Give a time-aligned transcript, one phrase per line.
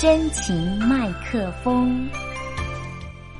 [0.00, 2.08] 真情麦克风。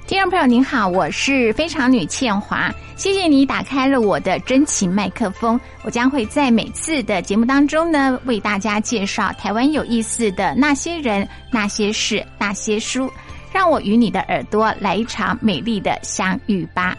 [0.07, 5.59] 听众朋友您好，我是非常女倩华，谢谢你打开了我的真情麦克风。
[5.85, 13.11] 我将会在每次的节目当中呢，为大家介绍台湾有意思的那些人、那些事、那些书，
[13.51, 16.95] 让我与你的耳朵来一场美丽的相遇吧。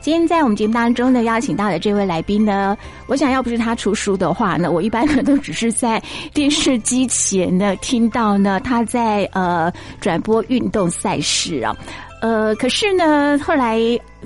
[0.00, 6.02] 今天在我们节目当中呢，邀请到的这位来宾呢，我想要不是他出书的话呢，我一般呢都只是在
[6.32, 11.76] 电视机前呢听到呢他在呃转播运动赛事啊。
[12.20, 13.78] 呃，可是呢，后来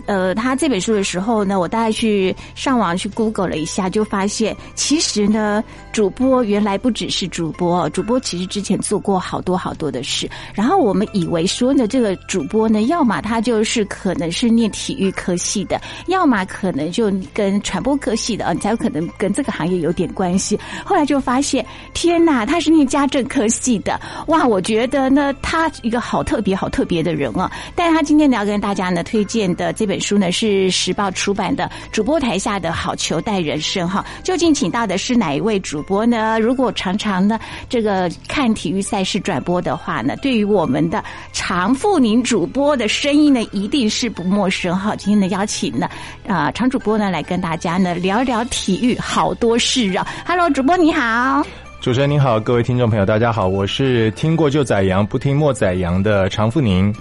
[0.06, 10.28] 呃，他这本书的时候呢，我大概去上网去 Google 了一下，就发现其实呢，主播原来不只是主播，主播其实之前做过好多好多的事。
[10.54, 20.58] 然后我们以为说呢，这个主播呢，要么他就是可能是念体育科系的，要么可能就跟传播科系的啊，你才有可能跟这个行业有点关系。
[20.84, 24.46] 后来就发现，天哪，他是念家政科系的，哇！
[24.46, 27.50] 我觉得呢，他一个好特别、好特别的人啊。
[27.74, 36.38] 但他今天呢要跟大家呢推荐的这本书呢是时报出版的《主播台下的好球带人生》哈，究竟请到的是哪一位主播呢？
[36.38, 37.36] 如果常常呢
[37.68, 44.94] 这个看体育赛事转播的话呢，对于我们的常富宁主播的声音呢一定是不陌生哈。
[44.94, 45.88] 今天的邀请呢
[46.28, 50.06] 啊常主播呢来跟大家呢聊聊体育好多事啊。
[50.24, 51.44] Hello，主播你好，
[51.80, 56.94] 主持人您好，各位听众朋友大家好，我是听过就宰羊，不听莫宰羊的常富宁。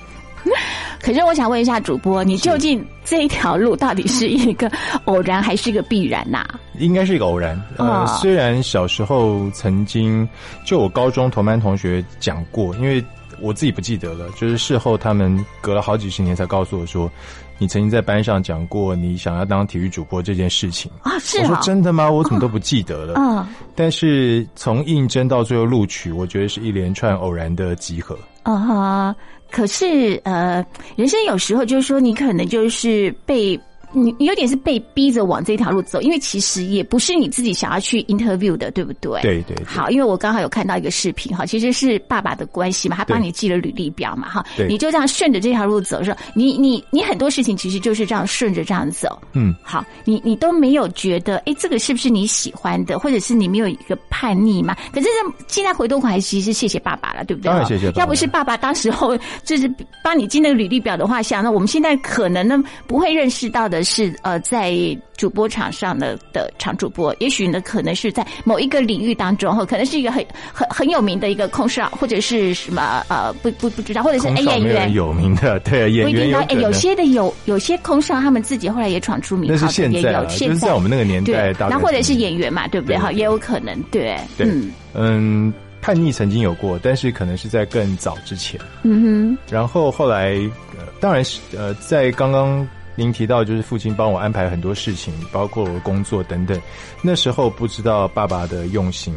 [1.02, 4.72] 可是我想问一下主播，你究竟这一条路到底是一个
[5.06, 6.46] 偶然还是一个必然呐？
[6.78, 7.60] 应该是一个偶然。
[7.78, 10.28] 呃，虽然小时候曾经
[10.66, 13.04] 就我高中同班同学讲过，因为
[13.40, 17.12] 我自己不记得了，就是事后他们隔了好几十年才告诉我说，
[17.58, 21.18] 你曾经在班上讲过你想要当体育主播这件事情啊。
[21.20, 22.10] 是我说真的吗？
[22.10, 23.16] 我怎么都不记得了。
[23.20, 23.44] 嗯。
[23.76, 28.16] 但是从应征到最后录取，我觉得是一连串偶然的集合。
[28.44, 29.16] 啊哈。
[29.52, 33.60] 可是，呃，人生有时候就是说，你可能就是被。
[33.94, 39.22] 你你有点是被逼着往这条路走，因为其实也不是你自己想要去 interview 的，对不对？
[39.22, 39.56] 对对。
[39.66, 54.76] 好，因为我刚好有看到一个视频，哈，其实是爸爸的关系嘛，他帮你记了履历表嘛，哈，你就这样顺着这条路走，说你你你很多事情其实就是这样顺着这样走，嗯，好，你你都没有觉得，哎，这个是不是你喜欢的，或者是你没有一个叛逆嘛？
[54.94, 55.08] 可是
[55.48, 57.50] 现在回头看，其实是谢谢爸爸了，对不对？
[57.50, 57.92] 当然谢谢。
[57.96, 59.72] 要不是爸爸当时候就是
[60.04, 64.76] 帮你记那个履历表的话，想那我们现在可能呢不会认识到的是，呃，在。
[65.18, 80.74] 主播场上的的场主播，也许呢，可能是在某一个领域当中，哈，可能是一个很很很有名的一个空少，或者是什么呃，不不不知道，或者是演员有名的， 对演员有有些的有有些空少，他们自己后来也闯出名号，那是现在，就是在。
[80.74, 82.98] 我们那个年代，那或者是演员嘛，对不对？
[82.98, 84.72] 哈，也有可能，对，嗯。
[84.96, 90.32] 嗯，叛逆曾经有过，但是可能是在更早之前，嗯哼，然后后来，
[90.80, 92.68] 呃，当然是呃，在刚刚。
[92.96, 96.62] 您提到就是父亲帮我安排很多事情，包括我工作等等。
[97.02, 99.16] 那时候不知道爸爸的用心，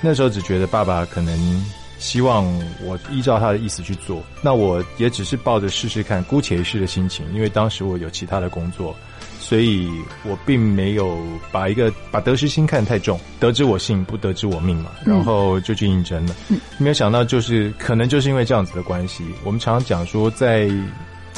[0.00, 1.64] 那时候只觉得爸爸可能
[1.98, 2.44] 希望
[2.82, 4.22] 我依照他的意思去做。
[4.42, 8.94] 那我也只是抱着试试看、姑且一试的心情，因为当时我有其他的工作，
[9.40, 9.90] 所以
[10.24, 11.18] 我并没有
[11.50, 13.18] 把一个把得失心看太重。
[13.40, 14.90] 得之我幸，不得之我命嘛。
[15.02, 16.36] 然后就去应征了，
[16.76, 20.70] 没有想到就是可能就是因为这样子的关系，我们常常讲说在。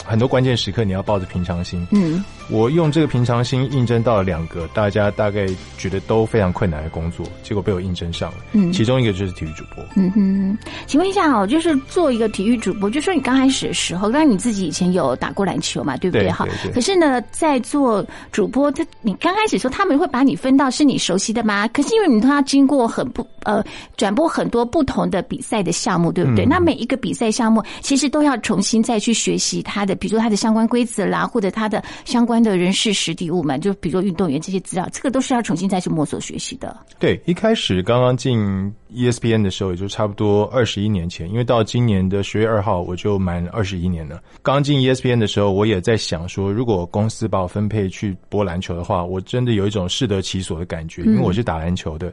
[0.07, 1.87] 很多关键时刻，你要抱着平常心。
[1.91, 2.25] 嗯。
[2.49, 5.47] 我用这个平常心应征到了两个大家大概
[5.77, 8.39] 觉得都非常困难的工作，结果被我应征上了。
[8.53, 9.85] 嗯，其中一个就是体育主播。
[9.97, 16.31] 嗯哼，请问一下哦，就是做一个体育主播，就说你刚开始的时候，刚你自己以前有打过篮球嘛，对不对？
[16.31, 16.47] 哈。
[16.73, 21.67] 可是呢，在做主播，他你刚开始说他们会把你分到是你熟悉的吗？
[21.69, 23.65] 可是因为你都要经过很不呃
[23.97, 26.45] 转播很多不同的比赛的项目，对不对？
[26.47, 33.17] 那每一个比赛项目其实都要重新再去学习它的，比如说它的相关规则啦，或者它的相关的人事实。
[33.17, 36.77] 底物嘛，就比如说运动员这些资料，这个都是要重新再去摸索学习的。
[36.99, 44.23] 对，一开始刚刚进 ESPN 的时候，也就差不多二十一年前，因为到今年的十月二号，我就满二十一年了。
[44.43, 52.13] 刚进 ESPN 的时候，我也在想说，如果公司把我分配去播篮球的话，我真的有一种适得其所的感觉，因为我是打篮球的。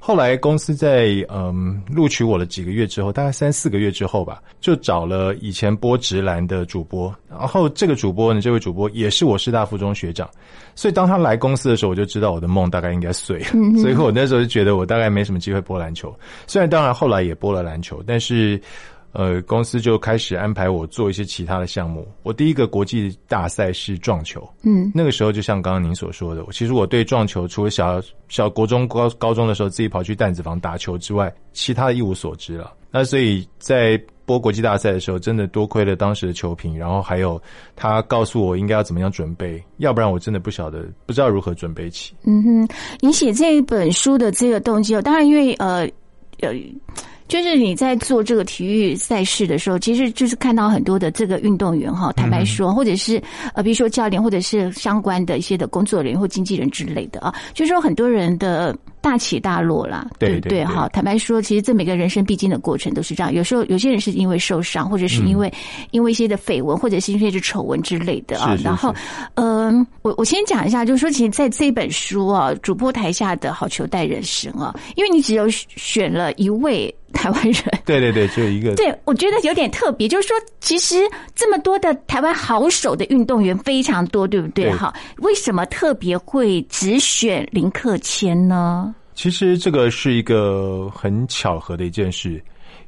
[0.00, 10.28] 后来公司在嗯录取我了几个月之后，大概三四个月之后吧，就找了以前播直男的主播，然后这个主播呢，这位主播也是我师大附中学长，
[10.74, 13.46] 所以当他来公司的时候，我就知道我的梦大概应该碎了，
[13.82, 16.14] 所以我那时候就觉得我大概没什么机会播篮球，
[16.46, 18.60] 虽然当然后来也播了篮球，但是。
[19.12, 22.06] 呃，公司就开始安排我做一些其他的项目。
[22.22, 32.72] 我第一个国际大赛是撞球，嗯，那个时候就像刚刚您所说的，其实我对撞球除了小小国中高高中的时候自己跑去弹子房打球之外，其他的一无所知了。
[32.90, 37.40] 那所以在播国际大赛的时候，真的多亏了当时的球评，然后还有
[37.74, 42.14] 他告诉我应该要怎么样准备，要不然我真的不晓得不知道如何准备起。
[42.24, 42.68] 嗯哼，
[43.00, 45.88] 你写这一本书的这个动机哦，当然因为呃
[46.40, 46.54] 呃。
[47.28, 53.22] 就是你在做这个体育赛事的时候，其实就是看到很多的这个运动员哈，坦白说，或者是
[53.54, 60.64] 呃，比如说教练，或者是相关的一些的工作人员或经纪人之类的啊，就是说很多人的大起大落啦，对不对？
[60.64, 63.32] 哈，坦白说，其实这每个人生必经的过程都是这样。
[63.32, 65.52] 有时候有些人是因为受伤，或者是因为
[65.90, 68.56] 因为一些的绯闻，或者是一些的丑闻之类的啊。
[68.62, 68.94] 然后，
[69.34, 76.94] 嗯，我我先讲一下，就是说，其实在这本书啊，主播台下的好球带人生啊，因为你只有选了一位。
[77.14, 78.74] 台湾人，对对对，只有一个。
[78.74, 80.96] 对，我觉得有点特别，就是说，其实
[81.34, 84.70] 这么多的台湾好手的运动员非常多，对不对？
[84.70, 88.94] 哈，为什么特别会只选林克谦呢？
[89.18, 92.40] 其实这个是一个很巧合的一件事。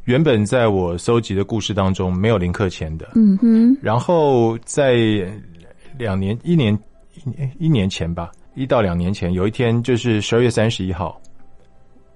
[0.04, 3.76] 原本在我搜集的故事当中没有林克前的，嗯哼。
[3.82, 4.94] 然后在
[5.98, 6.72] 两年、一年、
[7.16, 11.20] 一一年前吧，一到两年前，有一天就是十二月三十一号。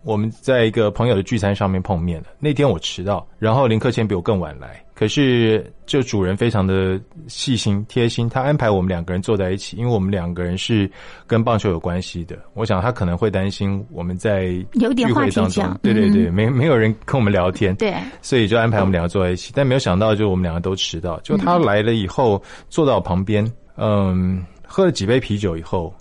[0.05, 2.27] 我们在一个朋友的聚餐上面碰面了。
[2.39, 4.81] 那天我迟到，然后林克谦比我更晚来。
[4.95, 10.89] 可是这主人非常的细心贴心，他安排我们两个人坐在一起，因为我们两个人是
[11.27, 12.39] 跟棒球有关系的。
[12.53, 17.93] 我想他可能会担心我们在聚会当中，对对对，没没有人跟我们聊天， 对，
[18.23, 19.53] 所以就安排我们两个坐在一起。
[19.55, 21.19] 但没有想到，就我们两个都迟到。
[21.21, 23.45] 就他来了以后，坐到我旁边，
[23.77, 25.93] 嗯，喝了几杯啤酒以后。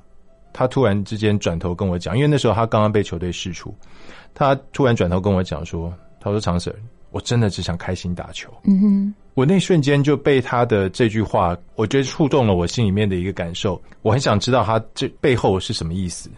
[0.53, 3.75] 他突然之间转头跟我讲，因为那时候他刚刚被球队释出，
[4.35, 5.91] 他突然转头跟我讲说
[6.21, 6.75] ：“他说长 Sir，
[7.09, 13.81] 我真的只想开心打球。”嗯哼，我那瞬间就被他的这句话，我觉得触动了我心里面的一个感受。
[14.03, 16.29] 我很想知道他这背后是什么意思。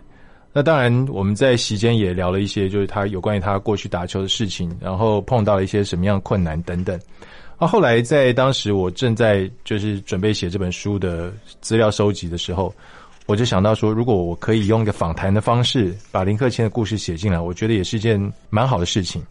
[0.53, 6.97] 那当然，我们在席间也聊了一些，就是他有关于他过去打球的事情，然后碰到了一些什么样困难等等。
[7.57, 12.73] 啊，后来在当时我正在就是准备写这本书的资料收集的时候。
[13.27, 19.21] 我就想到说，如果我可以用一个访谈的方式把林克谦的故事写进来，我觉得也是一件蛮好的事情。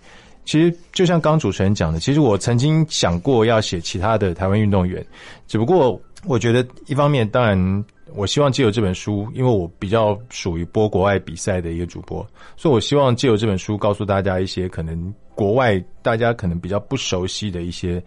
[0.45, 5.05] 其实就像刚主持人讲的，其实我曾经想过要写其他的台湾运动员，
[5.47, 12.27] 只不过我觉得一方面，当然我希望借由这本书，因为我比较属于播国外比赛的一个主播，
[12.57, 18.03] 所以我希望借由这本书告诉大家一些可能国外大家可能比较不熟悉的一些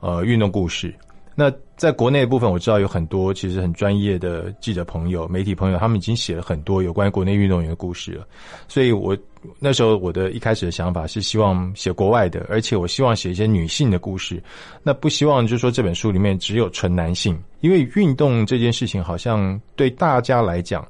[0.00, 0.94] 呃运动故事。
[1.34, 8.26] 那在国内部分，我知道有很多其实很专业的记者朋友、媒体朋友，他们已经写了很多有关于国内运动员的故事了。
[8.68, 9.16] 所以我
[9.58, 14.42] 那时候我的一开始的想法是希望写国外的，而且我希望写一些女性的故事。
[14.82, 20.86] 那不希望就是说这本书里面只有纯男性，因为运动这件事情好像对大家来讲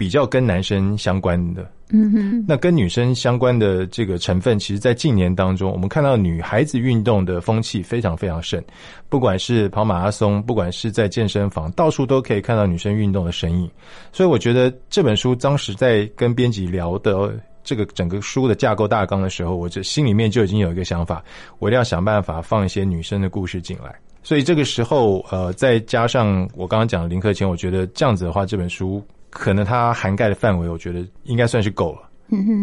[0.00, 1.70] 比较跟男生相关的。
[1.92, 8.62] 嗯哼，那跟女生相关的这个成分，其实，在近年当中，我们看到女孩子运动的风气非常非常盛，
[9.10, 13.70] 不管是跑马拉松，不管是在健身房，到处都可以看到女生运动的身影。
[14.10, 21.22] 所以，我觉得这本书当时在跟编辑聊的这个整个书的架构大纲的时候，我这心里面就已经有一个想法，
[21.58, 23.94] 我一定要想办法放一些女生的故事进来。
[24.22, 29.04] 所以，这个时候，呃，再加上我刚刚讲的林克谦，我觉得这样子的话，这本书。
[29.30, 32.10] 可能它涵盖的范围，我觉得应该算是够了，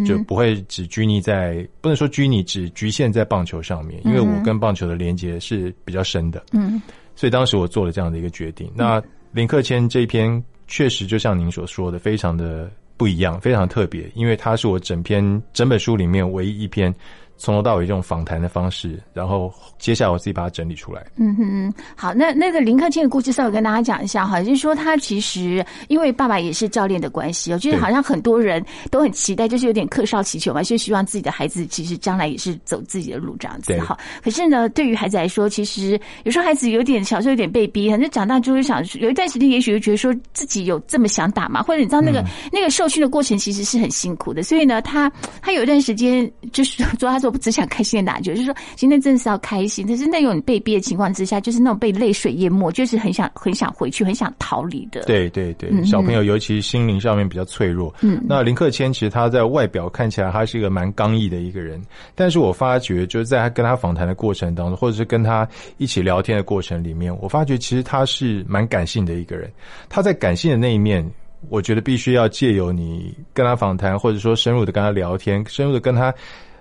[0.06, 6.82] 就不会只拘泥在不能说拘泥，只局限在棒球上面，因为我跟棒球的连接是比较深的，嗯，
[7.16, 8.72] 所以当时我做了这样的一个决定。
[8.76, 9.02] 那
[9.32, 16.94] 林克谦这一篇确实就像您所说的，非常的不一样，非常特别，因为它是我整篇整本书里面唯一一篇。
[17.38, 21.06] 从头到尾这种访谈的方式，然后接下来我自己把它整理出来。
[21.18, 33.98] 嗯哼，好，那那个林克谦的故事稍微跟大家讲一下哈，就是说他其实因为爸爸也是教练的关系，我觉得好像很多人都很期待，就是有点客少祈求嘛，就希望自己的孩子其实将来也是走自己的路这样子哈。
[34.24, 45.08] 可是呢，对于孩子来说，其实有时候孩子有点小时候有点被逼，反正长大就会想，有一段时间也许会觉得说自己有这么想打嘛，或者你知道那个那个受训的过程其实是很辛苦的，所以呢，他
[45.40, 47.27] 他有一段时间就是说他说。
[47.28, 49.86] 我不只想开心的打球，就是说今天真的是要开心。
[49.88, 55.02] 但是那种被逼的情况之下，就是那种被泪水淹没，就是很想很想回去，很想逃离的。
[55.02, 57.94] 对对对，小朋友尤其心灵上面比较脆弱。
[58.02, 61.82] 嗯，那林克谦其实他在外表看起来他是一个蛮刚毅的一个人，
[62.16, 69.52] 但是我发觉就是在他跟他访谈的过程当中，或者是跟他一起聊天的过程里面，我发觉其实他是蛮感性的一个人。
[69.90, 71.06] 他在感性的那一面，
[71.50, 76.14] 我觉得必须要借由你跟他访谈，或者说深入的跟他聊天，深入的跟他。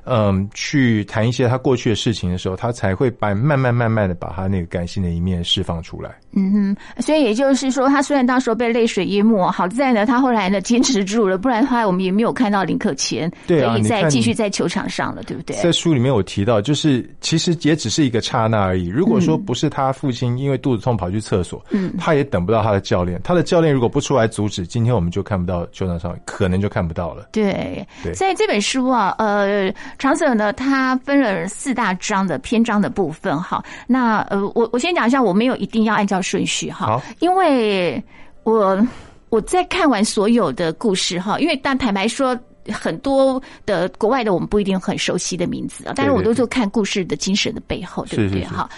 [0.06, 6.16] 嗯，去谈一些他过去的事情的时候，他才会把慢慢慢慢的把他那个感性的一面释放出来。
[6.32, 15.56] 嗯哼，所以也就是说，他虽然当时候被泪水淹没，好在呢，他后来呢坚持住了，不然的话，我们也没有看到林克谦对啊可以再继续在球场上了，对不对？
[15.56, 18.86] 在书里面有提到，就是其实也只是一个刹那而已。
[18.86, 23.20] 如果说不是他父亲因为肚子痛跑去厕所，嗯他也等不到他的教练。
[23.24, 27.28] 他的教练如果不出来阻止，今天我们就看不到球场上，可能就看不到了。
[27.32, 33.62] 对，对在这本书啊，呃，长者呢，它分了四大章的篇章的部分哈。
[33.86, 38.02] 那呃，我我先讲一下，我没有一定要按照顺序哈，因为
[38.44, 38.86] 我
[39.28, 42.38] 我在看完所有的故事哈，因为但坦白说。
[42.68, 48.44] 很多的国外的我们不一定很熟悉的名字啊，但是我都是看故事的精神的背后，对不对？
[48.44, 48.68] 哈，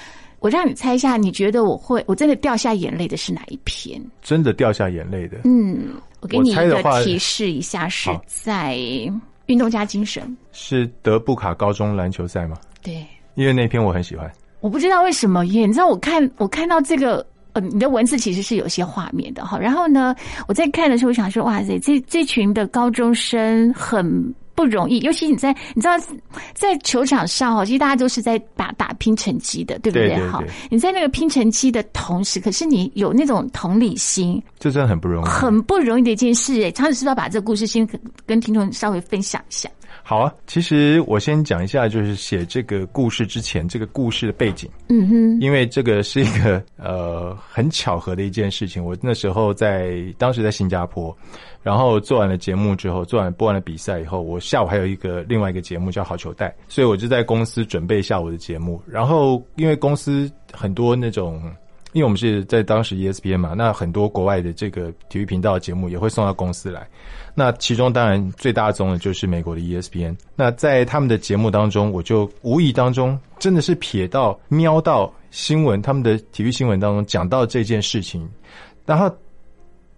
[0.40, 3.98] 我让你猜一下，你觉得我会我真的掉下眼泪的是哪一篇？
[4.20, 8.76] 真的掉下眼泪的，嗯，我给你的提示一下，是在
[9.48, 10.34] 运动家精神。
[10.52, 12.56] 是德布卡高中篮球赛吗？
[12.82, 14.30] 对，因为那篇我很喜欢。
[14.60, 17.26] 我不知道为什么耶，你知道我看我看到这个。
[17.54, 19.58] 呃，你的文字其实是有些画面的哈。
[19.58, 20.14] 然后呢，
[20.46, 24.06] 我在看的时候，我想说，哇塞，这这群的高中生很
[24.58, 25.94] 不容易，尤其你在你知道
[26.52, 35.28] 在球场上哈，其实大家都是在打打拼成绩的，对不对对对，你在那个拼成绩的同时，可是你有那种同理心，这真的很不容易。
[35.28, 36.60] 很不容易的一件事。
[36.60, 39.70] 哎，常子是要把这个故事先跟跟听众稍微分享一下？
[40.02, 44.68] 好啊，其实我先讲一下，就是写这个故事之前，这个故事的背景。
[44.88, 48.82] 嗯哼，因为这个是一个呃很巧合的一件事情。
[48.82, 51.14] 我那时候在当时在新加坡，
[51.68, 58.80] 然后做完了节目之后，做完播完了比赛以后，我下午还有一个另外一个节目叫好球带，所以我就在公司准备下午的节目。
[58.86, 61.42] 然后因为公司很多那种。
[61.94, 66.86] 因为我们是在当时 ESPN 嘛，那很多国外的这个体育频道节目也会送到公司来。
[67.34, 70.14] 那其中当然最大宗的就是美国的 ESPN。
[70.36, 78.28] 那在他们的节目当中，我就无意当中真的是瞥到、瞄到新闻，他们的体育新闻当中讲到这件事情。
[78.84, 79.10] 然后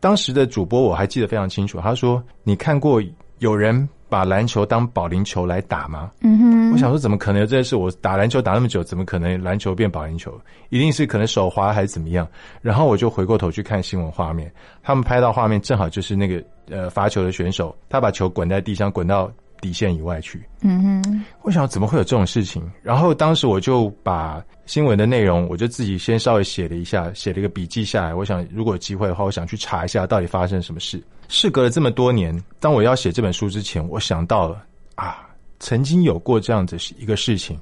[0.01, 3.01] 当时的主播我还记得非常清楚，他说：“你看过
[3.39, 7.77] 有人把篮球当保龄球来打吗？”嗯哼，我想说，怎么可能有这件事？
[7.77, 10.33] 我打篮球打那么久，怎么可能篮球变保龄球？
[10.71, 12.27] 一定是可能手滑还是怎么样？
[12.63, 14.51] 然后我就回过头去看新闻画面，
[14.83, 19.31] 他们拍到画面正好就是那个呃罚球的选手，他把球滚在地上，滚到
[19.61, 20.43] 底线以外去。
[20.63, 22.63] 嗯哼，我想怎么会有这种事情？
[22.83, 28.15] 然后当时我就把新闻的内容，我就自己先稍微写了一下，写了一个笔记下来。
[28.15, 31.03] 我想如果有机会的话，我想去查一下到底发生什么事。
[31.29, 34.65] 事隔了这么多年，当我要写这本书之前，我想到了
[34.95, 35.27] 啊。
[35.63, 37.61] 曾经有过这样子一个事情，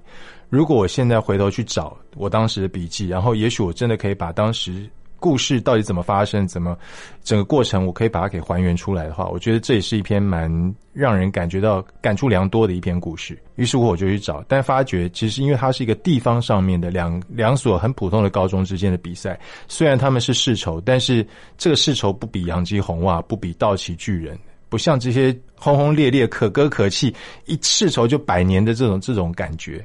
[0.48, 4.88] 如果我现在回头去找我当时的笔记，然后也许我真的可以把当时
[5.20, 6.76] 故事到底怎么发生、怎么
[7.22, 10.50] 整个过程，我可以把它给还原出来的话，我觉得这也是一篇蛮
[10.92, 13.38] 让人感觉到感触良多的一篇故事。
[13.56, 24.38] 于是乎我就去找，但发觉其实因为它是一个地方上面的两两所很普通的高中之间的比赛，虽然他们是世仇，但是这个世仇不比洋基红袜，不比道奇巨人。
[24.70, 27.14] 不像这些轰轰烈烈、可歌可泣、
[27.46, 29.82] 一世仇就百年的这种这种感觉。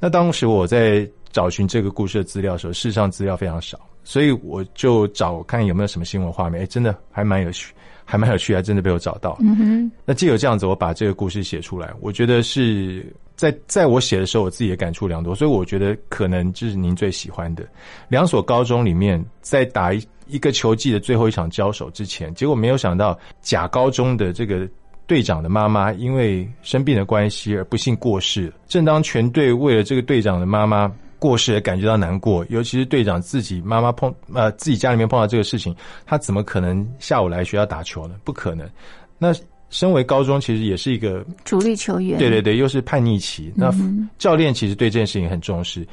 [0.00, 6.62] 那当时我在找寻这个故事的资料的时候，事实上资料非常少，所以我就找看有没有什么新闻画面。
[6.62, 7.74] 哎，真的还蛮有趣，
[8.06, 9.36] 还蛮有趣，还真的被我找到。
[9.40, 15.34] 嗯哼，那既有这样子，我把这个故事写出来，我觉得是在在我写的时候，我自己也感触良多。
[15.34, 17.68] 所以我觉得可能就是您最喜欢的
[18.08, 20.02] 两所高中里面，在打一。
[20.30, 24.68] 一个球季的最后一场交手之前，结果没有想到甲高中的这个
[25.06, 28.52] 队长的妈妈因为生病的关系而不幸过世。
[28.66, 30.86] 正当全队为了这个队长的妈妈
[31.18, 35.74] 过世也感觉到难过，尤其是队长自己妈妈碰呃自己家里面碰到这个事情，
[36.06, 38.14] 他怎么可能下午来学校打球呢？
[38.24, 38.68] 不可能。
[39.18, 39.34] 那
[39.70, 43.52] 身为高中其实也是一个主力球员，对对对，又是叛逆期。
[43.54, 43.70] 那
[44.18, 45.86] 教练其实对这件事情很重视，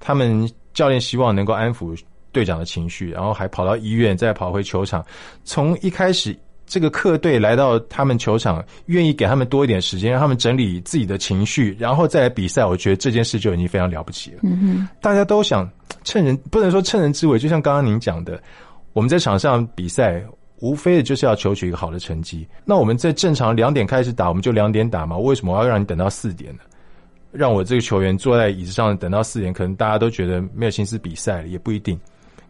[0.00, 1.98] 他们教练希望能够安抚。
[2.34, 5.04] 队长的情绪，然后还跑到医院，再跑回球场。
[5.44, 6.34] 从一开始，
[6.72, 12.64] 这个客队来到他们球场，愿意给他们多一点时间，让他们整理自己的情绪，然后再来比赛。
[12.64, 14.38] 我觉得这件事就已经非常了不起了。
[14.42, 15.70] 嗯哼，大家都想
[16.02, 17.38] 趁人，不能说趁人之危。
[17.38, 18.42] 就像刚刚您讲的，
[18.94, 20.24] 我们在场上比赛，
[20.60, 22.48] 无非的就是要求取一个好的成绩。
[22.64, 25.14] 那我们在正常两点开始打，我们就两点打嘛？
[25.14, 26.60] 为什么要让你等到四点呢？
[27.32, 32.00] 让我这个球员坐在椅子上等到四点，可能大家都觉得没有心思比赛了，也不一定。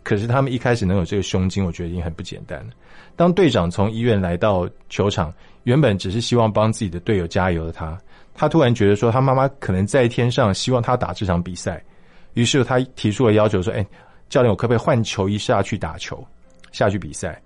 [0.02, 2.73] 可是他们一开始能有这个胸襟，我觉得已经很不简单了。
[3.16, 5.32] 当队长从医院来到球场，
[5.64, 7.97] 原本只是希望帮自己的队友加油的他，
[8.35, 11.82] 他突然觉得说他妈妈可能在天上，希望他打这场比赛。
[12.35, 13.87] 于是他提出了要求说：“哎，
[14.28, 16.25] 教练，我可不可以换球衣下去打球，
[16.73, 17.40] 下去比赛？”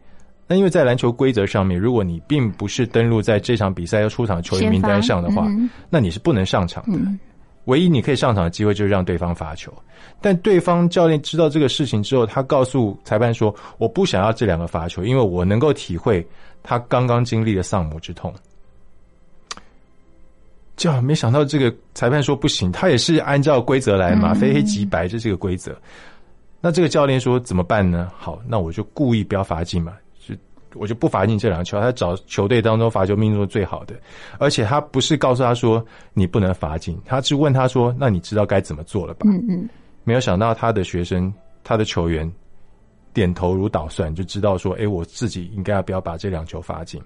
[0.46, 5.44] 那因为在篮球规则上面，如果你并不是登录在这场比赛要出场球员名单上的话，
[5.90, 6.98] 那你是不能上场的。
[7.66, 9.72] 唯一你可以上场的机会就是让对方罚球。
[10.20, 16.26] 但对方教练知道这个事情之后，他告诉裁判说：“我不想要这两个罚球，因为我能够体会
[16.62, 18.32] 他刚刚经历的丧母之痛。”
[20.76, 25.74] 就没想到这个裁判说不行，他也是按照规则来嘛，非黑即白，这是个规则。
[26.60, 28.10] 那这个教练说怎么办呢？
[28.16, 29.94] 好，那我就故意不要罚进嘛。
[30.78, 33.94] 我就不罚进这两球，他找球队当中罚球命中最好的，
[34.38, 39.26] 而且他不是告诉他说你不能罚进，他是问他说，那你知道该怎么做了吧？
[39.28, 39.68] 嗯嗯，
[40.04, 41.32] 没有想到他的学生，
[41.64, 42.30] 他的球员
[43.12, 47.00] 点头如捣蒜，就知道说，哎，我自己应该要不要把这两球罚进，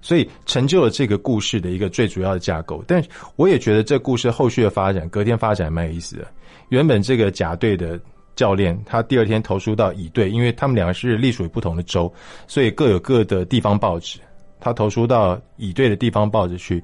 [0.00, 2.82] 所以成就了这个故事的一个最主要的架构。
[2.86, 3.02] 但
[3.36, 6.26] 我也觉得这故事后续的发展，隔天发展蛮有意思的。
[6.68, 8.00] 原本这个甲队的。
[8.36, 12.12] 教练他第二天投书到乙队，因为他们两个是隶属于不同的州，
[12.46, 14.18] 所以各有各的地方报纸。
[14.60, 16.82] 他投书到乙队的地方报纸去，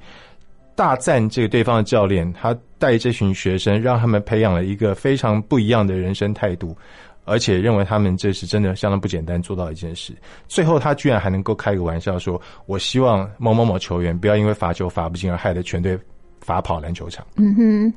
[0.75, 6.77] 大赞这个对方的教练，他带这群学生，让他们培养了一个非常不一样的人生态度，
[7.25, 10.15] 而且认为他们这是真的相当不简单做到一件事。
[10.47, 15.99] 最后他居然还能够开个玩笑说：“我希望某某某球员不要因为罚球罚不进而害得全队
[16.41, 17.95] 罚跑篮球场。”嗯哼。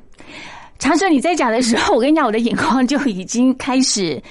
[0.78, 4.22] 长春，你在讲的时候，我跟你讲，我的眼眶就已经开始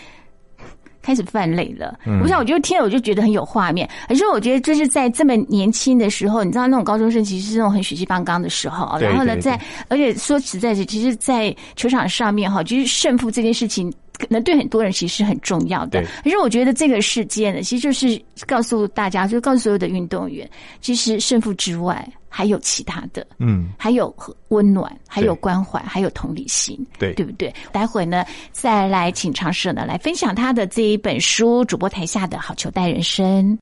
[1.02, 1.98] 开始泛泪了。
[2.22, 3.90] 我想，我就听了，我就觉得很有画面。
[4.08, 8.98] 可是，我觉得就是在这么年轻的时候，你知道，那种高中生其实是那种很血气方刚的时候。
[9.00, 13.92] 然后呢，在而且说实在是，其实，在球场上面哈，就是胜负这件事情。
[14.20, 20.48] 可能对很多人其实是很重要的，可是我觉得这个事件呢，其实就是告诉大家，就告诉所有的运动员，
[20.80, 24.12] 其实胜负之外还有其他的，嗯，还有
[24.48, 27.54] 温暖，还有关怀，还有同理心，对，对不对？
[27.72, 33.56] 待会呢，再来请常社呢来分享他的这一本书《主播台下的好球带人生》。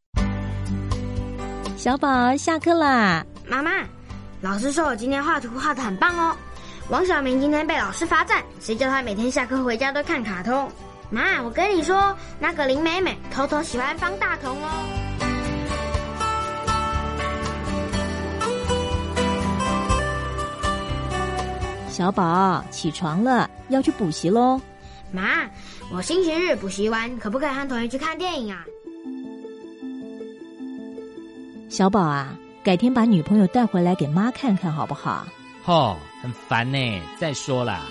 [1.76, 3.72] 小宝下课啦，妈妈，
[4.40, 6.34] 老师说我今天画图画的很棒哦。
[6.90, 10.72] 王小明今天被老师罚站，谁叫他每天下课回家都看卡通？
[11.10, 15.41] 妈，我跟你说，那个林美美偷偷喜欢方大同哦。
[21.92, 24.60] 小宝，起床了，要去补习喽。
[25.12, 25.42] 妈，
[25.92, 28.66] 我星期日补习完，可不可以和同学去看电影啊？
[31.70, 35.28] 小宝啊，改天把女朋友带回来给妈看看好不好？
[35.66, 37.02] 哦，很烦呢。
[37.20, 37.82] 再说啦，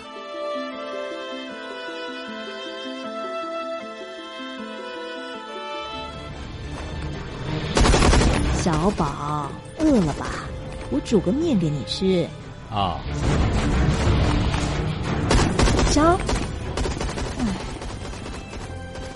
[8.54, 10.26] 小宝，饿了吧？
[10.90, 12.26] 我煮个面给你吃。
[12.70, 13.00] 啊，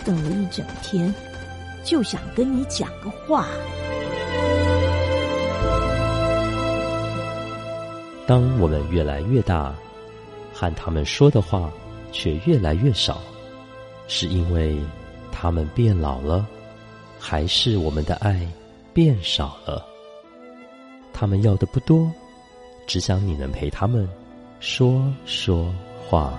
[0.04, 1.12] 等了一整天，
[1.82, 3.46] 就想跟你讲个话。
[8.26, 9.74] 当我们越来越大，
[10.52, 11.70] 和他们说的话
[12.12, 13.20] 却越来越少，
[14.06, 14.78] 是因为
[15.32, 16.46] 他们变老了，
[17.18, 18.46] 还是我们的爱
[18.92, 19.84] 变少了？
[21.12, 22.10] 他们要的不多，
[22.86, 24.08] 只想你能陪他们
[24.58, 25.72] 说说
[26.08, 26.32] 话。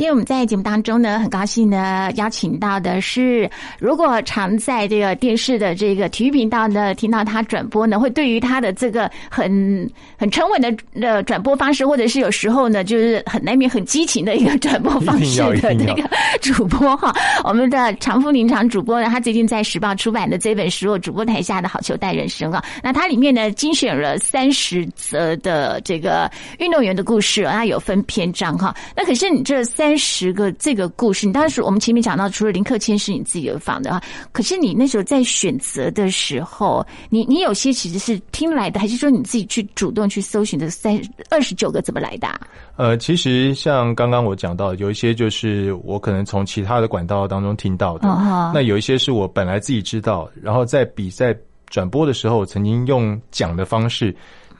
[0.00, 3.46] 今天我们在节目当中呢，很高兴呢邀请到的是，
[3.78, 9.86] 如果常在这个电视的这个体育频道呢听到他转播呢，会对于他的这个很
[10.16, 16.02] 很沉稳的的转播方式，或者是有时候呢就是很难免很激情的一个转播方式的那个
[16.40, 29.89] 主播哈，我们的常富林场主播呢，他最近在时报出版的这本书《主播台下的好球带人生》啊，那它里面呢精选了三十则的这个运动员的故事，那有分篇章哈，那可是你这三。
[29.90, 34.00] 三十个这个故事，你当时我们前面讲到，除了林克谦是你自己有放的啊，
[34.30, 40.70] 可是你那时候在选择的时候，你你有些其实是听来的，还是说你自己去主动去搜寻的？
[40.70, 40.96] 三
[41.28, 42.28] 二十九个怎么来的？
[42.76, 48.06] 呃，其实像刚刚我讲到，有一些就是我可能从其他的管道当中听到的，
[48.54, 54.14] 那有一些是我本来自己知道，然后在比赛转播的时候，曾经用讲的方式。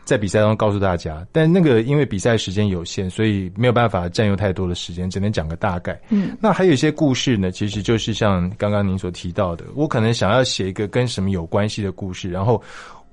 [0.05, 6.01] 在比赛中告诉大家，但那个因为比赛时间有限，所以没有办法占用太多的时间，只能讲个大概。
[6.09, 12.61] 嗯，那还有一些故事呢，其实就是像刚刚您所提到的，我可能想要写一个跟什么有关系的故事，然后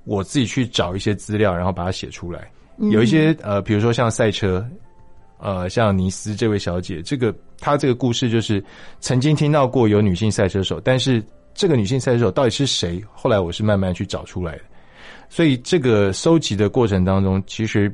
[0.04, 2.50] 我自己去找一些资料，然后把它写出来。
[2.90, 4.66] 有一些呃，比如说像赛车，
[5.38, 8.64] 呃，像尼斯这位小姐，这个她这个故事就是
[8.98, 11.22] 曾经听到过有女性赛车手，但是
[11.54, 13.00] 这个女性赛车手到底是谁？
[13.12, 14.62] 后来我是慢慢去找出来的。
[15.28, 17.92] 所以这个收集的过程当中，其实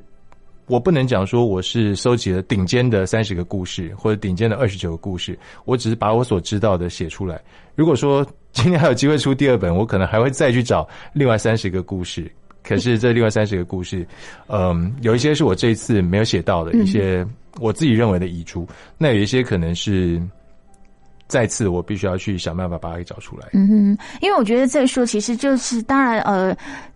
[0.66, 7.40] 我不能讲说我是收集了顶尖的三十个故事或者顶尖的二十九个故事，我只是把我所知道的写出来。
[7.74, 12.30] 如果说今天还有机会出第二本，我可能还会再去找另外三十个故事。
[12.62, 14.06] 可是这另外三十个故事，
[14.46, 17.26] 嗯，有一些是我这一次没有写到的一些
[17.60, 18.66] 我自己认为的遗珠，
[18.96, 20.22] 那有一些可能是。
[21.26, 23.48] 再次，我必须要去想办法把它给找出来。
[23.54, 26.54] 嗯哼，因为我觉得这书其实就是，当然，呃，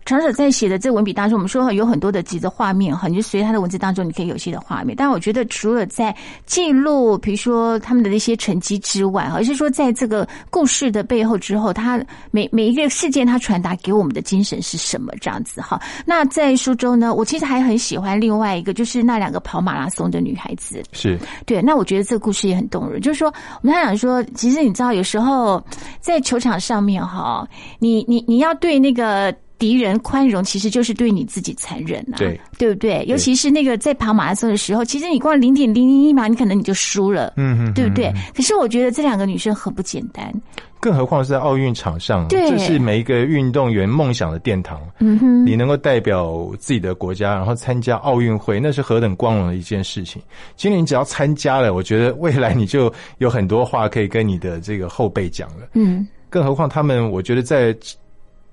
[0.09, 4.95] 长者在写的这文笔当中，我们说有很多的几个画面哈，你就随他的文字当中，你可以有些的画面。
[4.95, 15.79] 但我觉得，除了在记录，比如说他们的那些成绩之外，而是说在这个故事的背后之后，他每每一个事件，他传达给我们的精神是什么这样子哈。
[16.05, 20.81] 那在书中呢，我其实还很喜欢另外一个，就是那两个跑马拉松的女孩子。
[20.91, 22.99] 是对，那我觉得这个故事也很动人。
[23.01, 24.23] 就是说，我们想说。
[24.35, 25.61] 其实你知道，有时候
[25.99, 27.47] 在球场上面哈，
[27.79, 33.05] 你你你要对那个敌人宽容，其实就是对你自己残忍呐，对对不对？
[33.07, 38.11] 尤其是那个在跑马拉松的时候，其实你光零点零零一码，你可能你就输了，嗯哼，对不对？
[38.33, 40.33] 可是我觉得这两个女生很不简单。
[40.81, 44.79] 更何况是在奥运场上，这是每一个运动员梦想的殿堂。
[44.99, 50.21] 嗯哼，你能够代表自己的国家，然后参加奥运会，那是何等光荣的一件事情。
[50.55, 55.67] 今年你只要参加了，我觉得未来你就有很多话可以跟你的这个后辈讲了。
[55.73, 57.75] 嗯，更何况他们，我觉得在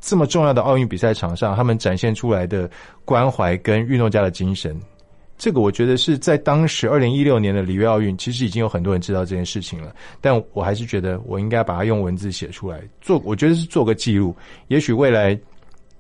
[0.07, 2.71] 这么重要的奥运比赛场上，他们展现出来的
[3.05, 4.81] 关怀跟运动家的精神。
[5.37, 9.93] 这个我觉得是在当时二零一六年的里约奥运，其实已经有很多人知道这件事情了。
[10.21, 14.35] 但我还是觉得我应该把它用文字写出来，做我觉得是做个记录。
[14.69, 15.37] 也许未来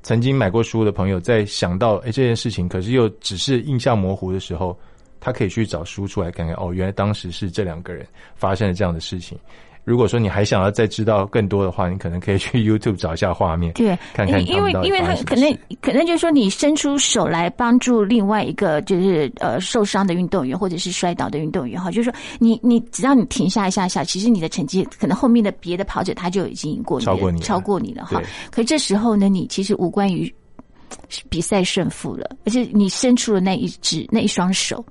[0.04, 4.78] 曾经买过书的朋友，在想到哎这件事情，可是又只是印象模糊的时候，
[5.18, 6.54] 他可以去找书出来看看。
[6.54, 9.36] 哦，原来当时是这两个人发生了这样的事情。
[9.86, 28.20] 如果说你还想要再知道更多的话，你可能可以去 YouTube 找一下画面，对，看看因为因为他可能可能就是说你伸出手来帮助另外一个就是呃受伤的运动员或者是摔倒的运动员哈，就是说你你只要你停下一下下，其实你的成绩可能后面的别的跑者他就已经赢过你，超过你，超过你了哈。
[28.50, 30.34] 可这时候呢，你其实无关于
[31.28, 34.84] 比赛胜负了，而且你伸出了那一只那一双手。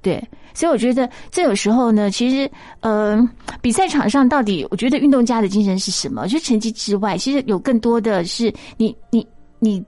[0.00, 0.22] 对，
[0.58, 3.16] 所以我觉得这有时候呢，其实，呃，
[3.62, 6.26] 比赛场上到底，我觉得运动家的精神是什么？
[6.26, 9.24] 就成绩之外，其实有更多的是，你，你。
[9.60, 9.84] 你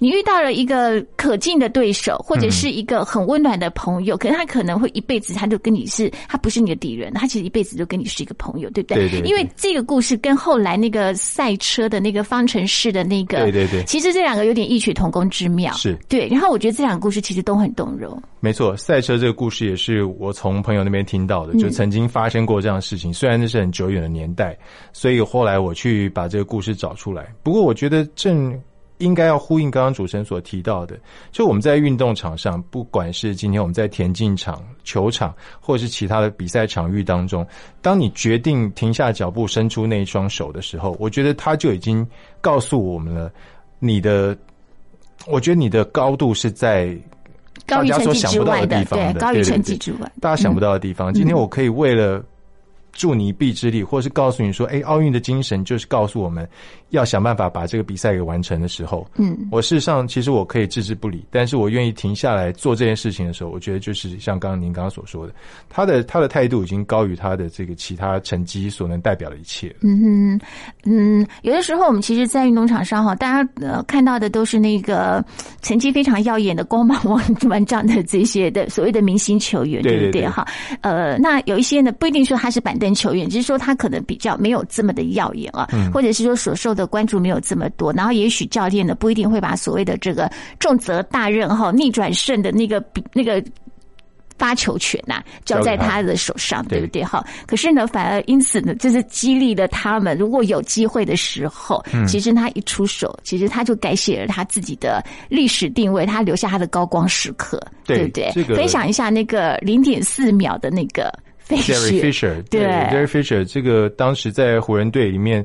[0.00, 9.08] 遇到了一个可敬的对手，或者是一个很温暖的朋友，可是他可能会一辈子，他就跟你是，他不是你的敌人，他其实一辈子就跟你是一个朋友，对不对？
[9.08, 9.28] 对对。
[9.28, 15.72] 因为这个故事跟后来那个赛车的那个方程式的那个，对对对，其实这两个有点异曲同工之妙。
[15.74, 16.28] 是对。
[16.28, 18.20] 然后我觉得这两个故事其实都很动容。
[18.40, 23.12] 没错，赛车这个故事也是我从朋友那边听到的，就曾经发生过这样的事情。
[23.12, 24.56] 虽然那是很久远的年代，
[24.92, 27.26] 所以后来我去把这个故事找出来。
[27.42, 28.58] 不过我觉得正。
[28.98, 30.98] 应该要呼应刚刚主持人所提到的，
[31.32, 37.46] 就我们在运动场上，不管是今天我们在田径场、球场，或者是其他的比赛场域当中，
[37.80, 42.06] 当你决定停下脚步、伸出那一双手的时候，我觉得他就已经
[42.40, 43.32] 告诉我们了，
[43.78, 44.36] 你的，
[45.26, 46.96] 我觉得你的高度是在
[47.66, 51.12] 大家所想不到的地方的，高于成绩之外，大家想不到的地方。
[51.12, 52.22] 今天我可以为了。
[52.98, 56.46] 助你一臂之力，或是告诉你说：“哎，奥运的精神就是告诉我们
[56.90, 65.32] 要想办法把这个比赛给完成的时候。”嗯，我事实上其实我可以置之不理，但是我愿意停下来做这件事情的时候，我觉得就是像刚刚您刚刚所说的，
[65.68, 69.72] 他的他的态度已经高于他的这个其他成绩所能代表的一切。
[69.82, 70.40] 嗯哼，
[70.84, 75.24] 嗯，有的时候我们其实，在运动场上哈，大家呃看到的都是那个
[75.62, 80.26] 成绩非常耀眼的、光芒万万丈的这些的所谓的明星球员，对不对？
[80.26, 80.44] 哈，
[80.80, 82.87] 呃，那有一些呢，不一定说他是板凳。
[82.94, 93.42] 球员，只是说他可能比较没有这么的耀眼啊，或者是说所受的关注没有这么多，然后也许教练呢不一定会把所谓的这个重责大任哈逆转胜的那个比那个
[94.38, 97.02] 发球权呐交在他的手上，对不对？
[97.02, 108.30] 哈，可是呢，反而因此呢，就是激励了他们，如果有机会的时候，其实他一出手，其实他就改写了他自己的历史定位，他留下他的高光时刻，对不对？
[108.54, 111.12] 分享一下那个零点四秒的那个。
[111.48, 115.44] Jerry Fisher，对，Jerry Fisher，这个当时在湖人队里面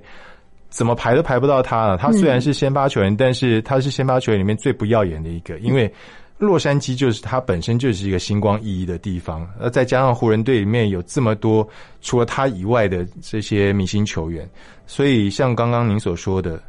[0.70, 1.98] 怎么排都排不到他了。
[1.98, 5.92] 他虽然是先发球员，但是他是先发球员里面最不耀眼的一个，因为
[6.38, 11.68] 洛杉矶就是他本身就是一个星光熠熠的地方，呃再加上湖人队里面有这么多
[12.02, 14.50] 除了他以外的这些明星球员，
[14.86, 16.62] 所以像刚刚您所说的。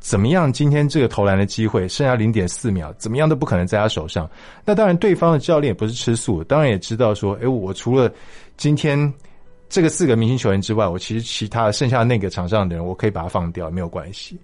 [0.00, 0.52] 怎么样？
[0.52, 4.28] 今天这个投篮的机会剩下零点四秒，怎么样都不可能在他手上。
[4.62, 8.12] 那当然，对方的教练也不是吃素，当然也知道说，哎，我除了
[8.56, 9.12] 今天
[9.68, 14.38] 这个四个明星球员之外，我其实其他剩下那个场上的人，我可以把他放掉，没有关系。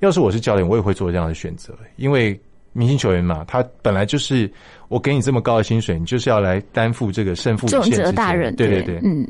[0.00, 2.38] 要是我是教练，我也会做这样的选择，因为
[2.72, 4.50] 明星球员嘛，他本来就是
[4.88, 9.26] 我给你这么高的薪水，你就是要来担负这个胜负重责大人，对对对，嗯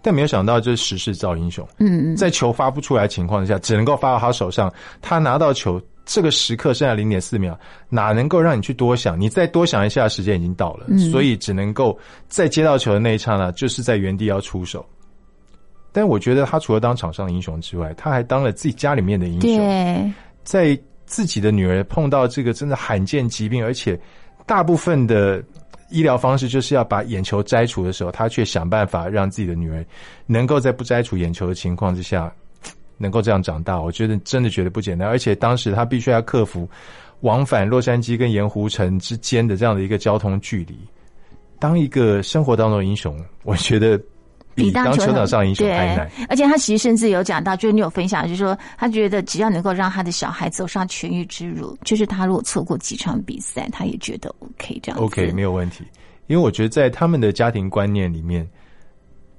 [0.00, 5.80] 但没有想到，就是时势造英雄，嗯嗯，在球发不出来情况下，只能够发到他手上，他拿到球。
[6.10, 7.56] 这个时刻剩下零点四秒，
[7.90, 9.20] 哪能够让你去多想？
[9.20, 11.96] 你再多想一下，时间已经到了，嗯所以只能够
[12.28, 14.84] 在接到球的那一刹那，就是在原地要出手。
[15.92, 20.14] 但我觉得他除了当场上的英雄之外，他还当了自己家里面的英雄。
[20.44, 23.98] 在自己的女儿碰到这个真的罕见疾病，而且
[24.46, 25.44] 大部分的
[25.90, 29.84] 医疗方式就是要把眼球摘除的时候，他却想办法让自己的女儿
[30.24, 32.32] 能够在不摘除眼球的情况之下，
[32.98, 33.80] 能够这样长大。
[33.80, 36.68] 我觉得真的觉得不简单，而且当时他必须要克服
[37.20, 40.78] 往返洛杉矶跟盐湖城之间的这样的一个交通距离。
[41.58, 44.00] 当一个生活当中的英雄，我觉得
[44.54, 46.08] 比当球场上的英雄还难。
[46.28, 55.00] 而且他其实甚至有讲到，就是你有分享，就是说他觉得只要能够让他的小孩走上痊愈之路，就是他如果错过几场比赛，他也觉得 OK 这样。
[55.00, 55.82] OK 没有问题，
[56.28, 58.48] 因为我觉得在他们的家庭观念里面，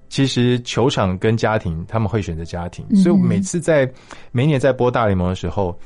[0.10, 3.90] 其实球场跟家庭他们会选择家庭，嗯所以每次在
[4.32, 5.78] 每年在播大联盟的时候。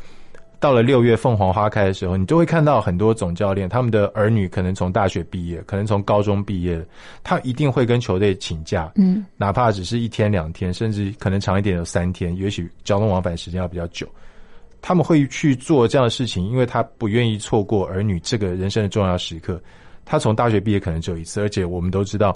[0.59, 6.81] 到了六月凤凰花开的时候，你都会看到很多总教练，他们的儿女可能从大学毕业，可能从高中毕业，
[7.21, 14.07] 他一定会跟球队请假，嗯，哪怕只是一天两天，甚至可能长一点有三天，也许交通往返时间要比较久。
[14.81, 19.61] 他们会去做这样的事情，因为他不愿意错过儿女这个人生的重要时刻。
[20.05, 22.33] 他从大学毕业可能只有一次，而且我们都知道，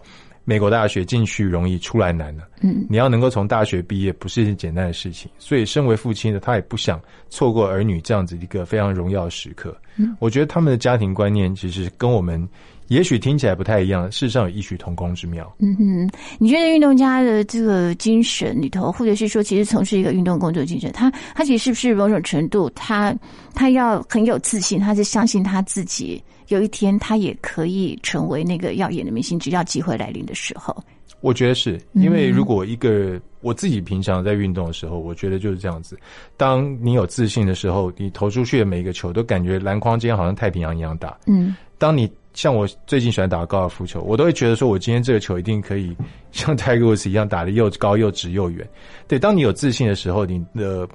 [0.50, 2.48] 美国大学进去容易，出来难了。
[2.62, 5.30] 嗯，你要能够从大学毕业，不是一件简单的事情。
[5.38, 9.76] 所以，身为父亲的他也不想错过儿女这样子一个非常荣耀的时刻。
[9.98, 12.48] 嗯，我觉得他们的家庭观念其实跟我们
[12.88, 15.54] 也许听起来不太一样，事实上有异曲同工之妙。
[15.60, 23.14] 嗯哼，你觉得运动家的这个精神里头，或者是说，其实从事一个运动工作精神，他他其实是不是某种程度，他
[23.54, 30.76] 他要很有自信，他是相信他自己，有一天他也可以成为那个耀眼的明星，只要机会来临的时候。
[31.22, 35.98] 我觉得是因为如果一个我自己平常在运动的时候，我觉得就是这样子。
[36.38, 41.18] 当你有自信的时候，你投出去的每一个球都感觉篮筐间好像太平洋一样大。
[41.26, 45.96] 嗯，当你像我最近喜欢打高尔夫球，我都会觉得说我今天这个球一定可以
[46.32, 48.68] 像 Tiger Woods 一样打得又高又直又远。
[49.08, 50.88] 对，当你有自信的时候，你的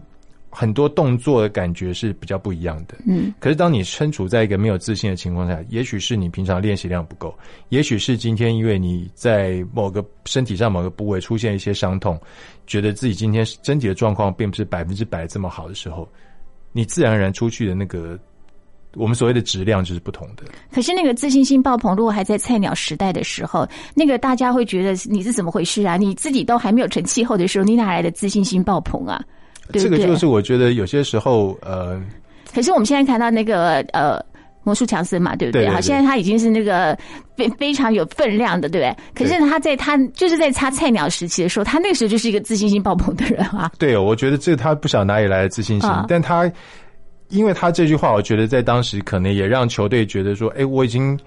[0.55, 2.99] 很多动作的感觉是比较不一样的。
[3.07, 7.35] 嗯，可是当你身处在一个没有自信的情况下，也许是你平常练习量不够，
[7.71, 12.21] 也许是今天因为你在某个身体上某个部位出现一些伤痛，
[12.67, 16.07] 觉得自己今天身体的状况并不是百分之百这么好的时候，
[16.71, 18.19] 你自然而然出去的那个
[18.95, 20.45] 我们所谓的质量就是不同的。
[20.71, 25.97] 可是那个自信心爆棚，如果还在菜鸟时代的时候，那个大家会觉得你是怎么回事啊？
[25.97, 29.25] 你自己都还没有成气候的时候，你哪来的自信心爆棚啊？
[29.73, 29.99] 对不对？
[29.99, 32.01] 这个就是我觉得有些时候，呃，
[32.55, 34.23] 可是我们现在看到那个呃。
[34.65, 35.69] 魔术强森嘛，对不对？
[35.69, 36.97] 好，现在他已经是那个
[37.37, 38.97] 非非常有分量的，对不对？
[39.13, 43.73] 可是他在他就是在他菜鸟时期的时候，他那个时候就是一个自信心爆棚的人啊。
[43.77, 46.49] 对，我觉得这他不晓得哪里来的自信心，啊但他
[47.31, 51.19] 因为他这句话，我觉得在当时可能也让球队觉得说，哎，我已经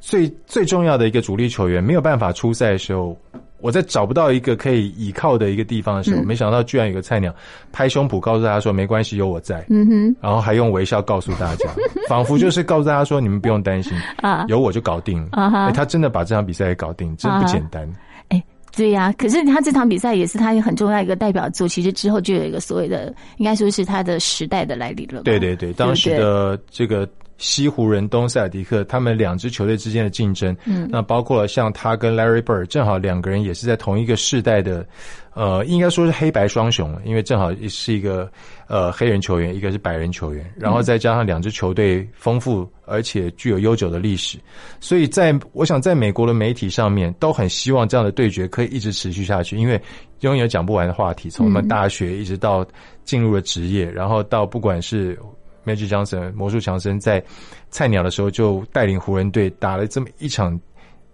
[0.00, 3.16] 最最重要的一个主力球员没有办法出赛的时候，
[3.60, 7.34] 我在找不到一个可以倚靠的一个地方的时候，嗯没想到居然有个菜鸟
[7.72, 11.68] 拍胸脯告诉大家说，没关系，有我在，嗯哼，然后还用微笑告诉大家，
[12.08, 13.92] 仿佛就是告诉大家说，你们不用担心，
[14.22, 15.28] 啊有我就搞定了。
[15.32, 17.88] 啊哈哎他真的把这场比赛给搞定，真不简单。
[18.28, 18.42] 哎，
[18.76, 21.66] 对呀、可是他这场比赛也是他很重要一个代表作。
[21.66, 25.22] 其实之后就有一个所谓的，应该说是他的时代的来临了。
[25.22, 30.88] 对对对，当时的这个西湖人、东塞尔迪克，他们两支球队之间的竞争，嗯。
[30.90, 34.86] 那包括了像他跟 Larry Bird，正好两个人也是在同一个世代的，
[35.34, 38.30] 呃，应该说是黑白双雄，因为正好是一个
[38.68, 44.38] 呃黑人球员，一个是白人球员，然后再加上两支球队丰富而且具有悠久的历史，
[44.80, 49.80] 所以在我想在美国的媒体上面都很希望这样的对决可以一直持续下去，因为
[50.20, 52.66] 拥有讲不完的话题，从我们大学一直到
[53.04, 55.18] 进入了职业，然后到不管是
[55.66, 57.22] Magic Johnson 魔术强森在
[57.70, 60.58] 菜鸟的时候就带领湖人队打了这么一场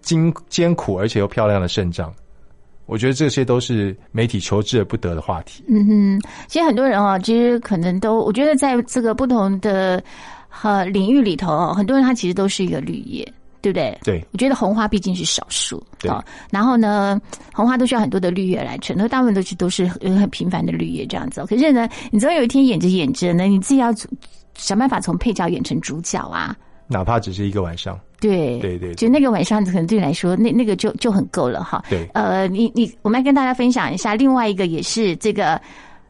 [0.03, 2.13] 艰艰苦而且又漂亮的胜仗。
[2.87, 5.65] 我觉得这些都是媒体求之而不得的话题。
[5.69, 10.03] 嗯哼，其实很多人哦，其实可能都，我觉得在这个不同的
[10.63, 13.25] 呃领域里头哦，很多人他其实都是一个绿叶，
[13.63, 13.97] 对不对？
[14.03, 16.23] 对，我觉得红花毕竟是少数，对哦。
[16.51, 17.19] 然后呢，
[17.55, 21.47] 红花都需要很多的绿叶来衬，那大部分都是都是很很平凡的绿叶这样子哦。
[21.47, 23.95] 可是呢，你总有一天演着演着呢，你自己要
[24.55, 26.57] 想办法从配角演成主角啊。
[26.89, 27.99] 哪怕只是一个晚上。
[28.21, 31.83] 对对对对就那个晚上可能对你来说，那那个就就很够了哈。
[31.91, 35.61] 对呃，你你，我们来跟大家分享一下，另外一个也是这个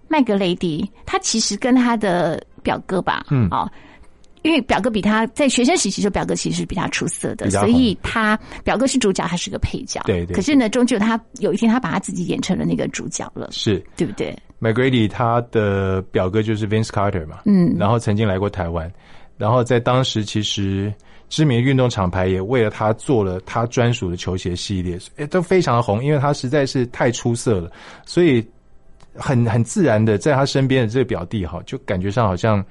[0.09, 3.70] 麦格雷迪，他其实跟他的表哥吧，嗯哦，
[4.42, 10.00] 因为表哥比他在学生时期，就表哥其实是比他出色的，所以他表哥是主角，他是个配角。
[10.05, 18.92] 对对可是呢，终究他有一天他把他自己演成了那个主角了，是对不对？McGrady 他的表哥就是 Vince Carter 嘛，嗯然后曾经来过台湾，
[19.38, 20.92] 然后在当时其实
[21.28, 27.70] 知名的运动厂牌也为了他做了他专属的球鞋系列，诶都非常的红，因为他实在是太出色了，
[28.05, 28.44] 所以
[29.14, 32.64] 很很自然的在他身边的这个表弟哈，就感觉上好像。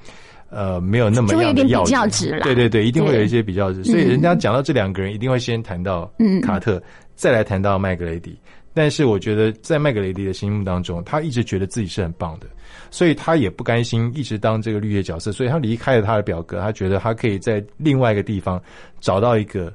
[0.52, 2.40] 呃，没有那么就会有点比样的要较值啦。
[2.44, 3.84] 对对对，一定会有一些比较值。
[3.86, 6.42] 所以人家讲到这两个人，一定会先谈到嗯。
[6.42, 6.82] 卡特，
[7.16, 8.38] 再来谈到麦格雷迪。
[8.74, 12.48] 但是我觉得，在麦格雷迪的心目当中，他一直觉得自己是很棒的，
[12.90, 18.62] 所以他也不甘心一直当这个绿叶角色，所以他离开了他的表哥，他觉得他可以在另外一个地方
[19.02, 19.74] 找到一个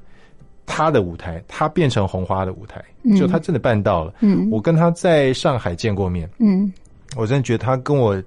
[0.64, 2.82] 他的舞台，他变成红花的舞台，
[3.18, 4.14] 就他真的办到了。
[4.20, 4.48] 嗯。
[4.50, 6.72] 我跟他在上海见过面，嗯。
[7.16, 8.22] 我真的觉得他跟我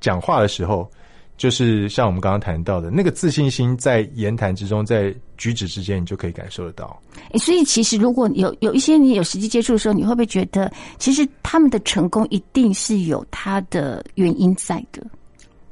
[0.00, 0.88] 讲话的时候，
[1.36, 7.00] 就是像我们刚刚谈到的那个自信心，在言谈之中，在举止之间，你就可以感受得到。
[7.32, 15.04] 诶所以其实如果有有一些你有实际接触的时候，你会不会觉得，其实他们的成功一定是有他的原因在的？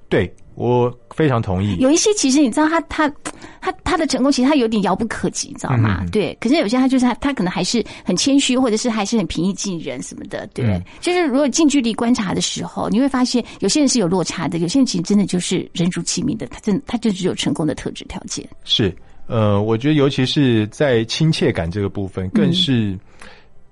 [0.09, 1.77] 对我非常同意。
[1.79, 3.13] 有一些其实你知道他他
[3.61, 5.99] 他他的成功其实他有点遥不可及，你知道吗？
[6.03, 10.47] 嗯对，可是有些他就是他他可能还是很谦虚，或者是还是很平易近人什么的。
[10.49, 18.47] 对，嗯就是如果近距离观察的时候，你会发现有些人是有落差的，有些人其实真的就是人如其名的，他真的他就只有成功的特质条件。
[18.65, 18.95] 是，
[19.27, 22.99] 呃，我觉得尤其是在亲切感这个部分，更是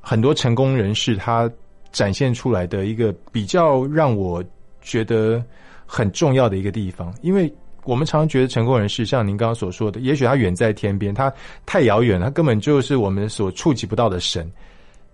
[0.00, 1.50] 很多成功人士他
[1.92, 4.42] 展现出来的一个比较让我
[4.80, 5.44] 觉得
[5.92, 7.12] 很重要的一个地方。
[7.20, 7.52] 因为
[7.84, 11.32] 我们常常觉得成功人士，像您刚刚所说的，也许他远在天边，他
[11.66, 14.50] 太遥远，他根本就是我们所触及不到的神。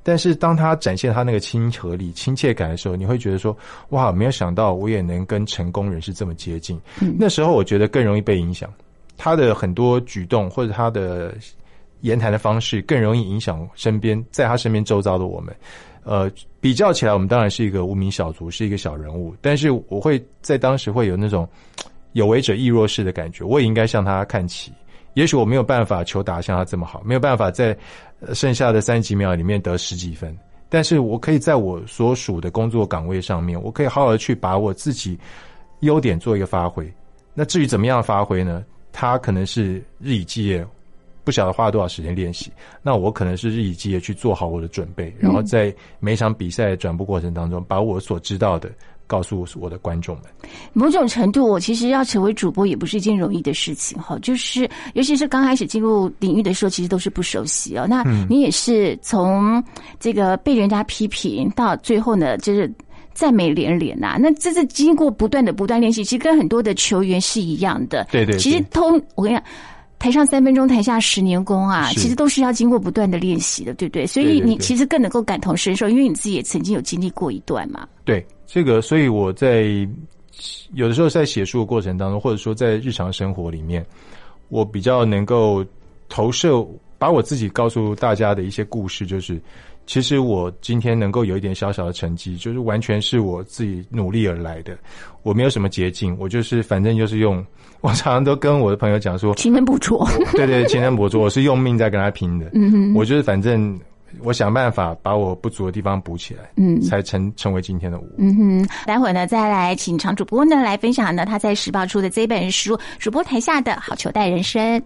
[0.03, 3.57] 但是当他展现他那个亲和力、亲切感的时候，你会觉得说
[3.91, 6.81] ：“哇，没有想到我也能跟成功人士这么接近。
[7.19, 8.73] 那时候我觉得更容易被影响，
[9.17, 11.35] 他的很多举动或者他的
[12.03, 15.53] 言谈的方式，更容易影响身边在他身边周遭的我们。
[16.07, 21.47] 呃，比较起来，我们当然是一个无名小卒，是一个小人物，但是我会在当时会有那种
[22.13, 24.73] 有为者亦若是的感觉，我也应该向他看齐。
[25.15, 27.77] 也许我没有办法球打得像他这么好，没有办法在
[28.35, 30.33] 剩下的三几秒里面得十几分，
[30.69, 35.19] 但是我可以在我所属的工作岗位上面，我可以好好的去把我自己
[35.81, 36.89] 优点做一个发挥。
[37.35, 38.65] 那至于怎么样发挥呢？
[38.93, 40.65] 他可能是日以继夜，
[41.27, 42.53] 不晓得花了多少时间练习。
[42.81, 48.71] 那我可能是日以继夜去做好我的准备，然后在每场比赛的转播过程当中，把我所知道的
[49.09, 50.25] 告诉我的观众们。
[50.73, 54.17] 某种程度，我其实要成为主播也不是一件容易的事情哈。
[54.23, 57.87] 就是尤其是刚开始进入领域的时候，其实都是不熟悉哦。
[57.89, 59.61] 那你也是从
[59.99, 62.73] 这个被人家批评到最后呢，就是
[63.15, 68.07] 赞美连连呐、那这是经过不断的不断练习，其实跟很多的球员是一样的。
[68.13, 69.45] 对对对其实通我跟你讲。
[69.99, 71.91] 台上三分钟，台下十年功啊！
[71.93, 74.07] 其实都是要经过不断的练习的，对不对？
[74.07, 77.89] 所以你其实更能够感同身受，因为你自己也曾经有经历过一段嘛。
[78.05, 79.65] 对这个，所以我在
[80.75, 83.85] 有的时候在写书的过程当中，或者说在日常生活里面，
[84.49, 85.65] 我比较能够
[86.09, 86.65] 投射，
[86.99, 89.41] 把我自己告诉大家的一些故事，就是
[89.87, 94.77] 其实我今天能够有一点小小的成绩，就是完全是我自己努力而来的，
[95.23, 97.45] 我没有什么捷径，我就是反正就是用，
[97.81, 102.51] 我常常都跟我的朋友讲说，勤能补拙，对对，勤能补拙， 我是用命在跟他拼的。
[102.55, 103.79] 嗯哼我就是反正
[104.23, 108.05] 我想办法把我不足的地方补起来，嗯才成成为今天的我。
[108.19, 114.81] 嗯哼，待会儿呢，再来请常主播呢来分享呢他在时报出的这本书《主播台下的好球带人生》。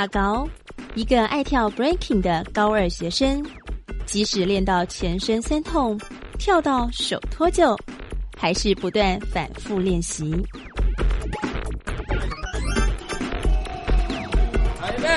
[0.00, 0.48] 阿高，
[0.94, 3.44] 一个爱跳 breaking 的高二学生，
[4.06, 6.00] 即使练到全身酸痛，
[6.38, 7.78] 跳到手脱臼，
[8.34, 10.42] 还是不断反复练习。
[14.80, 15.08] 好，预备，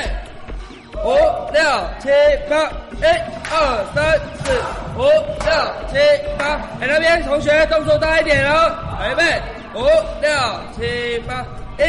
[1.05, 1.13] 五
[1.53, 1.61] 六
[2.01, 2.09] 七
[2.49, 2.69] 八，
[2.99, 3.05] 一
[3.49, 4.51] 二三四
[4.97, 5.47] 五六
[5.87, 5.95] 七
[6.37, 6.59] 八。
[6.81, 8.75] 哎，那边同学动作大一点哦。
[8.97, 9.41] 好，预备，
[9.75, 9.79] 五
[10.19, 10.29] 六
[10.75, 11.41] 七八，
[11.79, 11.83] 一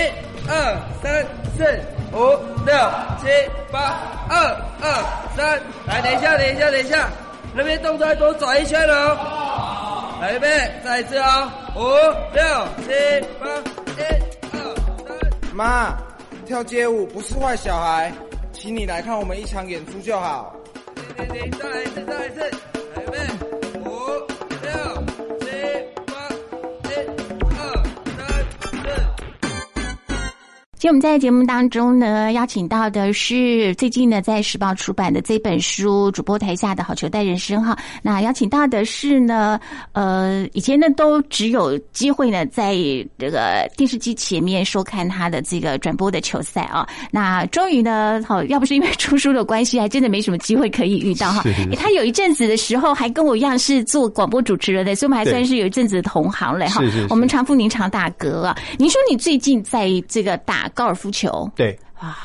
[0.49, 1.27] 二三
[1.57, 1.81] 四
[2.15, 2.19] 五
[2.65, 2.75] 六
[3.21, 3.29] 七
[3.73, 3.99] 八，
[4.31, 4.87] 二二
[5.37, 5.61] 三。
[5.87, 7.09] 来，等一下，等一下，等一下，
[7.55, 10.15] 那边动作要多转一圈哦。
[10.21, 10.49] 来，预备，
[10.85, 11.81] 再一次哦，五
[12.33, 12.43] 六
[12.87, 13.47] 七八，
[13.97, 14.03] 一
[14.53, 14.57] 二
[15.07, 15.17] 三。
[15.53, 15.97] 妈，
[16.47, 18.13] 跳街舞不是坏小孩，
[18.53, 20.55] 请你来看我们一场演出就好。
[21.17, 22.41] 停停停，再来一次，再来一次，
[22.95, 23.19] 来预备，
[30.85, 30.91] 七八，一二三四。
[30.91, 37.75] 其实我们在节目当中呢，邀请到的是最近呢在时报出版的这本书《主播台下的好球带人生》哈。
[38.03, 39.59] 那邀请到的是呢，
[39.93, 42.75] 呃，以前呢都只有机会呢在
[43.19, 46.87] 这个电视机前面收看他的这个转播的球赛啊。
[47.11, 51.43] 那终于呢，好，要不是因为出书的关系，还真的没什么机会可以遇到哈。
[51.79, 56.83] 他有一阵子的时候还跟我一样是做广播主持人的，所以我们还算是有一阵子的同行嘞哈。
[57.09, 58.59] 我们常富您常大哥啊。
[58.79, 61.51] 您说你最近在这个打高尔夫球？
[61.57, 62.19] 对啊。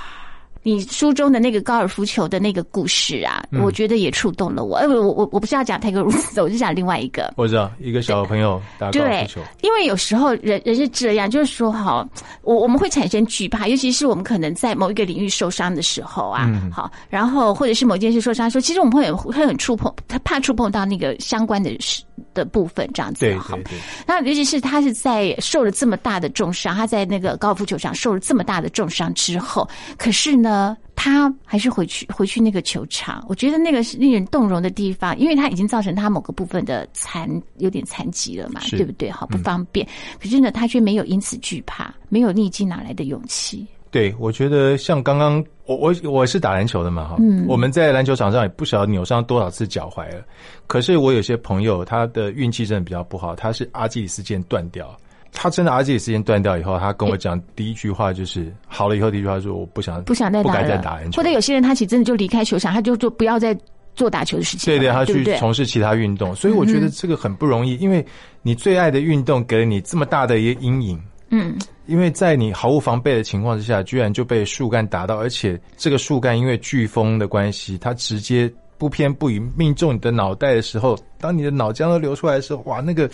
[0.61, 4.75] 你书中的那个高尔夫球的那个故事啊，我觉得也触动了我。
[4.75, 7.33] 哎，我我我不是要讲泰格鲁斯，我是讲另外一个。
[7.37, 9.41] 我知道一个小朋友打高尔夫球。
[9.61, 12.05] 因为有时候人人是这样，就是说哈，
[12.41, 22.03] 我我们会产生惧怕，尤其是我们可能在某一个领域受伤的时候啊，好，然后或者是某件事受伤，说其实我们会会很触碰，他怕触碰到那个相关的事
[22.39, 23.19] 的部分，这样子。
[23.21, 23.79] 对对对。
[24.05, 29.67] 那尤其是他是在受了这么大的重伤，他在那个高尔夫球场受了这么大的重伤之后，
[29.97, 30.49] 可是呢。
[30.49, 37.29] 呃，他还是回去回去那个球场，我觉得那个是令人动容的地方，因为他已经造成他某个部分的残
[37.59, 39.09] 有点残疾了嘛，对不对？
[39.09, 39.87] 好不方便，
[40.19, 43.65] 可是呢，他却没有因此惧怕，没有逆境哪来的勇气？
[43.91, 50.23] 对，我觉得像刚刚我我我是打篮球的嘛，哈，嗯，我们在篮球场上也不晓得扭伤多少次脚踝了，
[50.67, 54.95] 可是我有些朋友他的运气真的比较不好，他是阿基里斯腱断掉。
[55.31, 63.55] 他真的阿基里斯腱断掉以后，他跟我讲第一句话就是 好了以后第一句话说我不想不想再不敢再打篮球，或者有些人他其实真的就离开球场，他就就不要再
[63.95, 66.33] 做打球的事情，对对，他去从事其他运动。
[66.35, 68.03] 所以我觉得这个很不容易，因为
[68.41, 70.99] 你最爱的运动给了你这么大的一个阴影，
[71.29, 83.09] 嗯，因为在你毫无防备的情况之下，居然就被树干打到，而且这个树干因为飓风的关系，它直接不偏不倚命中你的脑袋的时候，当你的脑浆都流出来的时候，哇，那个。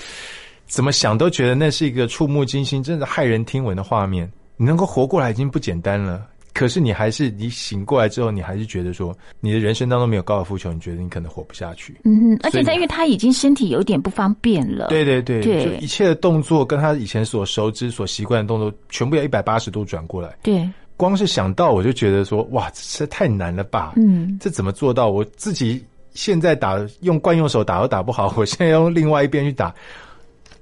[0.67, 4.27] 怎么想都觉得那是一个触目惊心、真的骇人听闻的画面。
[4.57, 6.25] 你能够活过来已经不简单了，
[6.55, 11.99] 可是你还是你醒过来之后，你还是觉得说，你的人生当中没有高尔夫球，你觉得你可能活不下去。
[12.05, 14.87] 嗯哼，而且他因为他已经身体有点不方便了。
[14.87, 20.33] 对对对，就一切的动作跟他以前所熟知、所习惯的动作，全部要一百八十度转过来。
[20.41, 23.91] 对，光是想到我就觉得说，哇，这太难了吧？
[23.97, 25.09] 嗯，这怎么做到？
[25.09, 25.83] 我自己
[26.13, 29.75] 现在打用惯用手打都打不好，我现在用另外一边去打。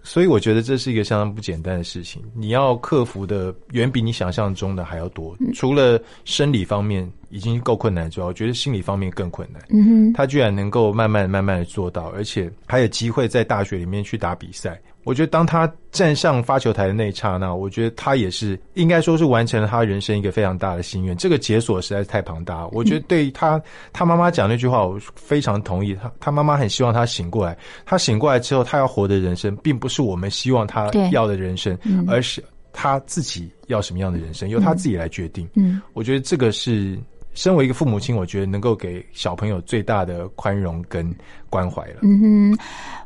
[0.04, 5.36] 所以我觉得这是一个相当不简单的事情，你要克服的远比你想象中的还要多。
[5.54, 9.62] 除了生理方面已经够困难之外，我觉得心理方面更困难。
[9.70, 14.80] 嗯哼，他居然能够慢慢慢慢的做到，而且还有机会在大学里面去打比赛。
[15.04, 21.16] 我觉得当他站上发球台的那一刹那，我觉得他也是应该说是完成了他人生一个非常大的心愿。
[21.18, 25.94] 这个解锁实在是太庞大，我觉得对他他妈妈讲那句话，我非常同意。
[25.96, 31.78] 他他妈妈很希望他醒过来，他醒过来之后，他要活的人生，并不是我们希望他要的人生，
[32.08, 35.48] 而是他自己要什么样的人生，由他自己来决定。
[35.56, 36.98] 嗯，我觉得这个是
[37.34, 41.14] 身为一个父母亲，我觉得能够给小朋友最大的宽容跟
[41.54, 42.00] 关怀了。
[42.02, 42.58] 嗯哼。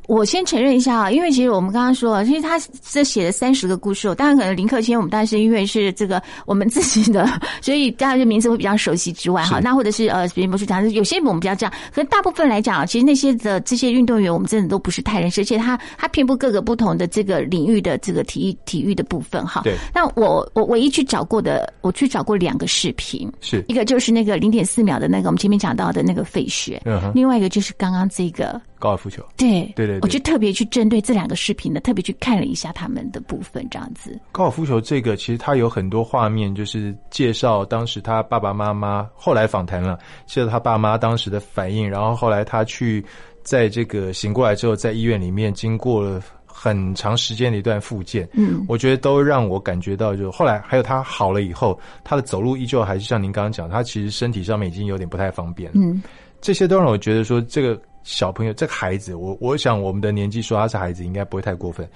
[0.08, 7.28] 我先承认一下啊，因为其实我们刚刚说，其实他这写了三十个故事，当然可能林克谦我们当然是因为是这个我们自己的，
[7.62, 19.64] 所以当然这名字会比较熟悉之外哈，那或者是呃，别人不是讲，有些我们比较这样，可是大部分来讲啊，其实那些的这些运动员，我们真的都不是太认识，而且他他遍布各个不同的这个领域的这个体育体育的部分哈。
[19.66, 19.76] 对。
[19.94, 28.37] 那我我唯一去找过的，我去找过两个视频，是一个就是那个零点四秒的那个我们前面讲到的那个费雪，嗯，另外一个就是刚刚这个。
[28.80, 34.20] 高尔夫球，对对对，我就特别去针对这两个视频呢，特别去看了一下他们的部分，这样子。
[34.32, 43.04] 高尔夫球这个其实它有很多画面，就是介绍当时他爸爸妈妈后来访谈了，介绍他爸妈当时的反应，然后后来他去
[43.42, 56.02] 在这个醒过来之后，在医院里面经过了很长时间的一段复健，嗯，我觉得都让我感觉到，就后来还有他好了以后，他的走路依旧还是像您刚刚讲，他其实身体上面已经有点不太方便了，嗯，
[56.42, 57.80] 这些都让我觉得说这个。
[58.08, 61.88] 小朋友，这个孩子，我我想我们的年纪说他是孩子，应该不会太过分。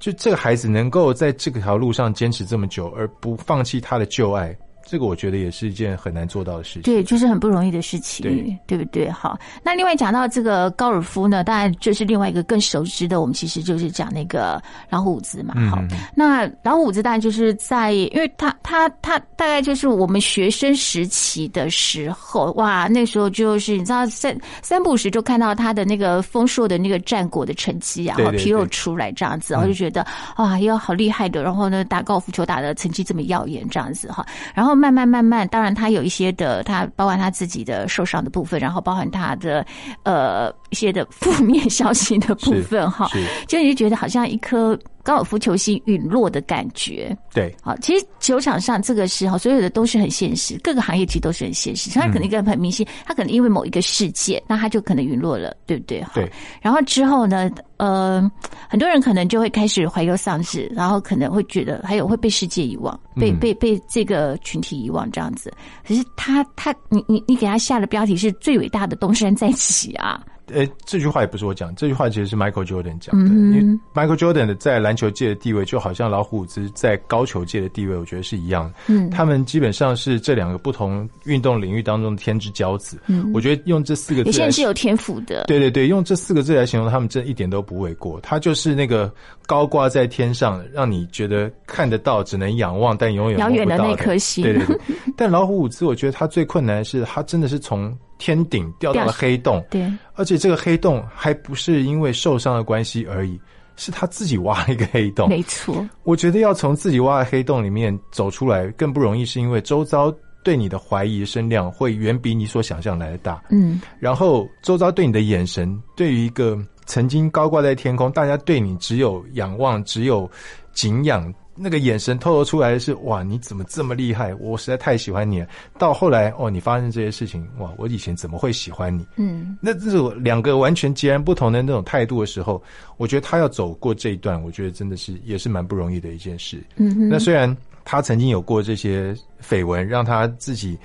[0.00, 4.56] 就这个孩子能够在这条路上坚持这么久，而不放弃他的旧爱。
[4.84, 9.10] 这个我觉得也是一件很难做到的事情，对，就是很不容易的事情，对，对不对？
[9.10, 15.54] 好，那另外讲到这个高尔夫呢，当然就是另外一个更熟知的，我们其实就是讲那个老虎伍兹嘛。
[15.70, 15.82] 好，
[16.14, 30.06] 那老虎伍兹当然就是在，因为他他他大概就是我们学生时期的时候，哇，那时候就是你知道三三不时就看到他的那个丰硕的那个战果的成绩，然后披露出来这样子，我就觉得
[30.36, 34.72] 哇，又好厉害的，然后呢打高尔夫球打的成绩这么耀眼这样子哈，然后。
[34.82, 39.64] 慢慢慢慢，当然他有一些的，他包含他自己的受伤的部分，然后包含他的
[40.02, 43.08] 呃一些的负面消息的部分哈，
[43.46, 47.16] 就你就觉得好像一颗高尔夫球星陨落的感觉。
[47.32, 51.90] 对，好，其实球场上这个时候，所有的都是很现实，各个行业其实都是很现实。
[51.90, 56.04] 他可能一个很明星，他可能因为某一个事件，那他就可能陨落了，对不对？
[56.14, 56.30] 对。
[56.60, 58.30] 然后之后呢，呃，
[58.68, 65.52] 很多人可能就会开始怀忧丧志，然后可能会觉得还有会被世界遗忘，被被被这个群体遗忘这样子。
[65.86, 70.22] 可是他他，你你你给他下的标题是最伟大的东山再起啊！
[70.48, 73.30] 诶，这句话也不是我讲，这句话其实是 Michael Jordan 讲的。
[73.30, 73.62] 因为
[73.94, 78.74] Michael Jordan 的在篮球界的地位，就好像老虎伍兹在高球界的地位，我觉得是一样的。
[78.88, 82.98] 嗯，他们基本上是这两个不同运动领域当中的天之骄子。
[83.06, 85.44] 嗯，我觉得用这四个字，有些人是有天赋的。
[85.44, 88.20] 对对对，用这四个字来形容他们，真一点都不为过。
[88.20, 89.12] 他就是那个
[89.52, 94.42] 高挂在天上，让你觉得看得到，只能仰望，但永远遥远的那颗星。
[94.42, 94.78] 对对对。
[95.14, 97.94] 但老虎伍兹，我觉得他最困难的是，他真的是从。
[98.18, 103.36] 天顶掉到了黑洞， 对，而且这个黑洞还不是因为受伤的关系而已，
[103.74, 105.28] 是他自己挖了一个黑洞。
[105.28, 113.42] 没错，我觉得要从自己挖的黑洞里面走出来更不容易，是因为周遭对你的怀疑声量会远比你所想象来的大。
[113.50, 116.56] 嗯，然后周遭对你的眼神，对于一个
[116.86, 120.30] 曾经高挂在天空，大家对你只有仰望，只有
[120.72, 121.32] 敬仰。
[121.54, 124.34] 那个眼神透露出来的是哇，你怎么这么厉害？
[124.36, 125.46] 我实在太喜欢你了。
[125.78, 129.06] 到后来哦，你发生这些事情哇，我以前怎么会喜欢你？
[129.16, 132.60] 嗯，那这种两个完全截然不同的那种态度的时候，
[132.96, 136.64] 我觉得他要走过这一段，我觉得真的是也是蛮不容易的一件事。
[136.76, 137.54] 嗯，那虽然
[137.84, 140.78] 他曾经有过这些绯闻，让他自己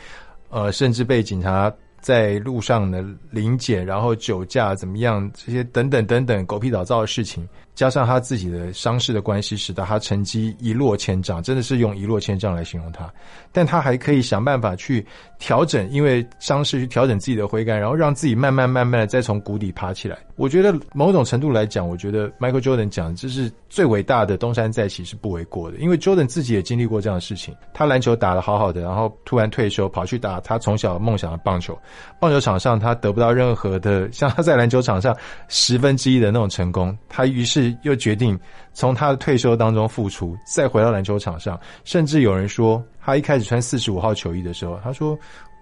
[0.49, 1.73] 呃，甚至被警察
[2.07, 7.45] 在路上的临检，然后酒驾怎么样，这些等等等等狗屁倒灶的事情。
[7.75, 13.13] 加上他自己的伤势的关系，使得他成绩一落千丈，真的是用一落千丈来形容他。
[13.51, 15.05] 但他还可以想办法去
[15.37, 20.17] 调整，因为伤势去调整自己的挥杆，然后让自己慢慢慢慢的再从谷底爬起来。
[20.37, 27.53] 我觉得某种程度来讲，我觉得 Michael Jordan 讲这是最伟大的东山再起是不为过的，因为 Jordan 自己也经历过这样的事情。
[27.73, 31.77] 他篮球打得好好的，然后突然退休，跑去打他从小梦想的棒球。
[32.19, 35.13] 棒球场上他得不到任何的像他在篮球场上
[35.47, 37.75] 十分之一的那种成功，他于是。
[37.83, 38.37] 又决定
[38.73, 41.59] 从他的退休当中复出，再回到篮球场上。
[41.83, 45.17] 甚至有人说，他一开始穿四十五号球衣的时候，他说：“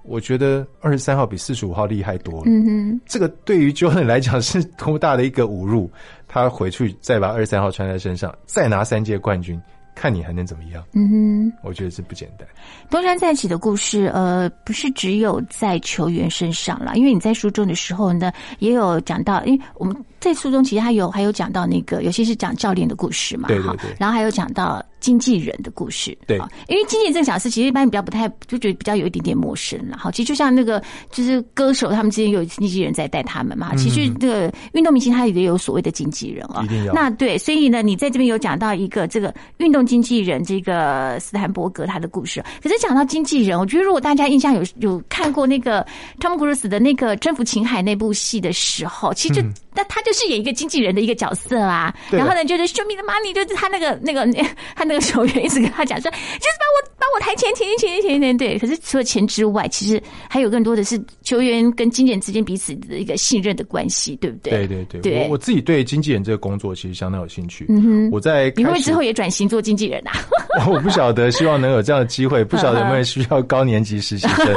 [0.08, 5.90] 我觉得二十三号比四十五号厉害多了。”嗯哼，这个对于 Jordan 来讲是多么大的一个侮辱！
[6.28, 9.60] 他回去再把二十三号穿在身上，再拿三届冠军。
[9.96, 10.84] 看你还能怎么样？
[10.92, 12.46] 嗯哼，我觉得这不简单。
[12.90, 18.30] 东山再起的故事，呃，不是只有在球员身上了，因为你在书中的时候呢，
[18.60, 24.86] 也有讲到，因为我们在书中其实还有还有讲到那个，有些是讲教练的故事嘛，对对对，然后还有讲到。
[25.06, 26.36] 经纪人的故事，对，
[26.68, 29.96] 因为经纪人这个小事其实一般比较不太，就觉得比较有一点点陌生了。
[30.00, 30.82] 好，其实就像那个
[31.12, 33.76] 就是歌手，他们之间有经纪人在带他们嘛。
[33.76, 36.66] 其实这个运动明星他也有所谓的经纪人啊。
[36.92, 42.44] 那对，所以呢，你在这边有讲到一个这个运动经纪人，这个斯坦伯格他的故事。
[42.64, 45.86] 可是讲到经纪人，我觉得如果大家印象有有看过那个
[46.20, 49.42] 汤姆·克鲁斯的那个《征服情海》那部戏的时候，其实就
[49.76, 51.94] 那他就是演一个经纪人的一个角色啊。
[52.10, 54.26] 然后呢，就是 Show me the money，就是他那个那个
[54.76, 55.70] 他那个球员一直跟。
[55.72, 56.20] 他讲说，就是
[56.58, 58.58] 把我把我抬钱，钱钱钱钱钱，对。
[58.58, 64.66] 可是除了钱之外，其实还有更多的是球员跟经纪人之间彼此的一个信任的关系，对不对？
[64.68, 65.24] 对对对。
[65.24, 67.66] 我我自己对经纪人这个工作其实相当有兴趣。
[67.70, 68.10] 嗯哼。
[68.12, 70.14] 我在你会之后也转型做经纪人啊？
[70.70, 72.44] 我不晓得，希望能有这样的机会。
[72.46, 74.48] 不晓得有没有需要高年级实习生？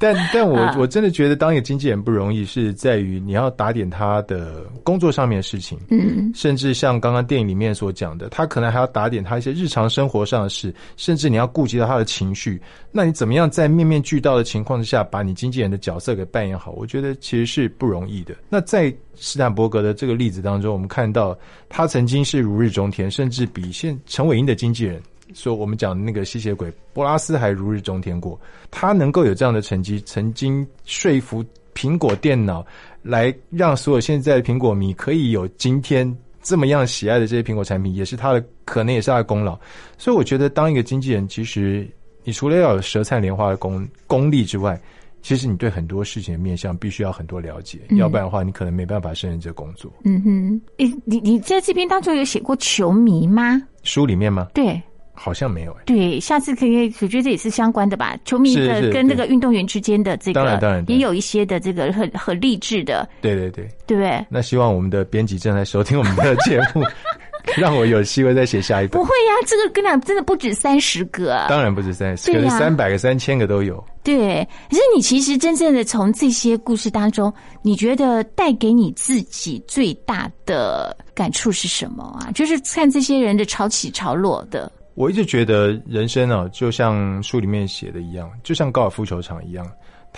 [0.00, 5.78] 但但我我真的觉得当一个经纪人不容易，是在于你要打点他的工作上面的事情。
[5.90, 6.30] 嗯。
[6.34, 10.38] 甚至像刚刚电影里面所讲的，他可能还要打点他一些日日常生活上。
[10.38, 12.62] 的事，甚至你要顾及到他的情绪，
[12.92, 16.70] 那你怎么样在面面俱到的情况之下，把你经纪人的角色给扮演好？
[16.70, 18.34] 我觉得其实是不容易的。
[18.48, 21.36] 那在斯坦伯格的这个例子当中，我们看到
[21.68, 25.02] 他曾经是如日中天，甚至比现陈伟英的经纪人
[25.34, 28.40] 说我们讲那个吸血鬼波拉斯还如日中天过。
[28.70, 31.44] 他能够有这样的成绩，曾经说服
[31.74, 32.64] 苹果电脑
[33.02, 36.16] 来让所有现在的苹果迷可以有今天。
[36.48, 39.58] 这么样喜爱的这些苹果产品，也是他的，可能也是他的功劳。
[39.98, 41.86] 所以我觉得，当一个经纪人，其实
[42.24, 44.80] 你除了要有舌灿莲花的功功力之外，
[45.20, 49.92] 其实你对很多事情的面向必须要很多了解，要不然的话，你可能没办法胜任这工作。
[50.04, 53.60] 嗯哼，你你你在这边当中有写过球迷吗？
[53.82, 54.48] 书里面吗？
[54.54, 54.80] 对。
[55.18, 58.16] 好像没有哎，对，下次可以，我觉得这也是相关的吧。
[58.24, 63.08] 球迷的跟那个运动员之间的这个，当然当然也有一些的这个很很励志的。
[63.20, 64.24] 对对对，对。
[64.28, 66.84] 那希望我们的编辑正在收听我们的节目，
[67.58, 69.04] 让我有机会再写下一本不。
[69.04, 71.48] 会呀、这个跟你讲，真的不止三十个啊。
[71.48, 73.82] 当然不止三十，可对呀能三百个、三千个都有。
[74.04, 82.30] 对，可是你其实真正的从这些故事当中，你觉得带给你自己最大的感触是什么啊？
[82.32, 84.70] 就是看这些人的潮起潮落的。
[84.98, 89.64] 我一直觉得人生啊，就像书里面写的一样，就像高尔夫球场一样，